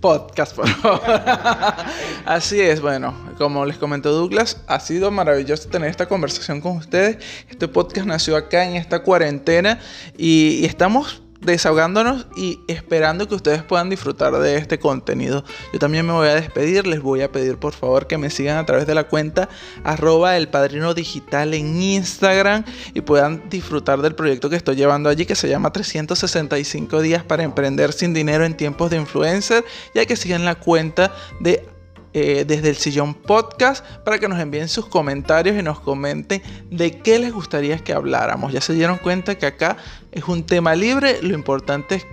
Podcast, 0.00 0.56
por 0.56 0.68
favor. 0.68 1.00
Así 2.26 2.60
es, 2.60 2.80
bueno, 2.80 3.14
como 3.38 3.64
les 3.64 3.78
comentó 3.78 4.10
Douglas, 4.10 4.60
ha 4.66 4.80
sido 4.80 5.12
maravilloso 5.12 5.68
tener 5.68 5.88
esta 5.88 6.06
conversación 6.06 6.60
con 6.60 6.78
ustedes. 6.78 7.18
Este 7.48 7.68
podcast 7.68 8.08
nació 8.08 8.36
acá 8.36 8.64
en 8.64 8.74
esta 8.74 9.04
cuarentena 9.04 9.78
y 10.18 10.64
estamos 10.66 11.22
desahogándonos 11.44 12.26
y 12.36 12.60
esperando 12.68 13.28
que 13.28 13.34
ustedes 13.34 13.62
puedan 13.62 13.90
disfrutar 13.90 14.32
de 14.38 14.56
este 14.56 14.78
contenido. 14.78 15.44
Yo 15.72 15.78
también 15.78 16.06
me 16.06 16.12
voy 16.12 16.28
a 16.28 16.34
despedir, 16.34 16.86
les 16.86 17.00
voy 17.00 17.22
a 17.22 17.30
pedir 17.30 17.58
por 17.58 17.72
favor 17.72 18.06
que 18.06 18.18
me 18.18 18.30
sigan 18.30 18.56
a 18.56 18.66
través 18.66 18.86
de 18.86 18.94
la 18.94 19.04
cuenta 19.04 19.48
arroba 19.84 20.36
el 20.36 20.48
padrino 20.48 20.94
digital 20.94 21.54
en 21.54 21.80
Instagram 21.80 22.64
y 22.94 23.00
puedan 23.00 23.48
disfrutar 23.48 24.02
del 24.02 24.14
proyecto 24.14 24.50
que 24.50 24.56
estoy 24.56 24.76
llevando 24.76 25.08
allí 25.08 25.26
que 25.26 25.34
se 25.34 25.48
llama 25.48 25.72
365 25.72 27.00
días 27.02 27.22
para 27.24 27.42
emprender 27.42 27.92
sin 27.92 28.14
dinero 28.14 28.44
en 28.44 28.56
tiempos 28.56 28.90
de 28.90 28.96
influencer, 28.96 29.64
ya 29.94 30.06
que 30.06 30.16
sigan 30.16 30.44
la 30.44 30.56
cuenta 30.56 31.12
de 31.40 31.73
eh, 32.14 32.44
desde 32.46 32.70
el 32.70 32.76
sillón 32.76 33.12
podcast 33.12 33.84
para 34.04 34.18
que 34.18 34.28
nos 34.28 34.38
envíen 34.38 34.68
sus 34.68 34.86
comentarios 34.86 35.58
y 35.58 35.62
nos 35.62 35.80
comenten 35.80 36.42
de 36.70 36.98
qué 36.98 37.18
les 37.18 37.32
gustaría 37.32 37.78
que 37.78 37.92
habláramos. 37.92 38.52
Ya 38.52 38.60
se 38.60 38.72
dieron 38.72 38.98
cuenta 38.98 39.36
que 39.36 39.46
acá 39.46 39.76
es 40.12 40.24
un 40.24 40.46
tema 40.46 40.74
libre, 40.74 41.20
lo 41.22 41.34
importante 41.34 41.96
es 41.96 42.06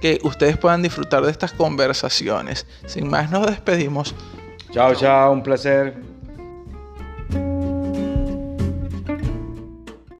que 0.00 0.18
ustedes 0.24 0.56
puedan 0.56 0.82
disfrutar 0.82 1.22
de 1.22 1.30
estas 1.30 1.52
conversaciones. 1.52 2.66
Sin 2.86 3.08
más, 3.08 3.30
nos 3.30 3.46
despedimos. 3.46 4.14
Chao, 4.72 4.94
chao, 4.94 5.32
un 5.32 5.42
placer. 5.42 6.11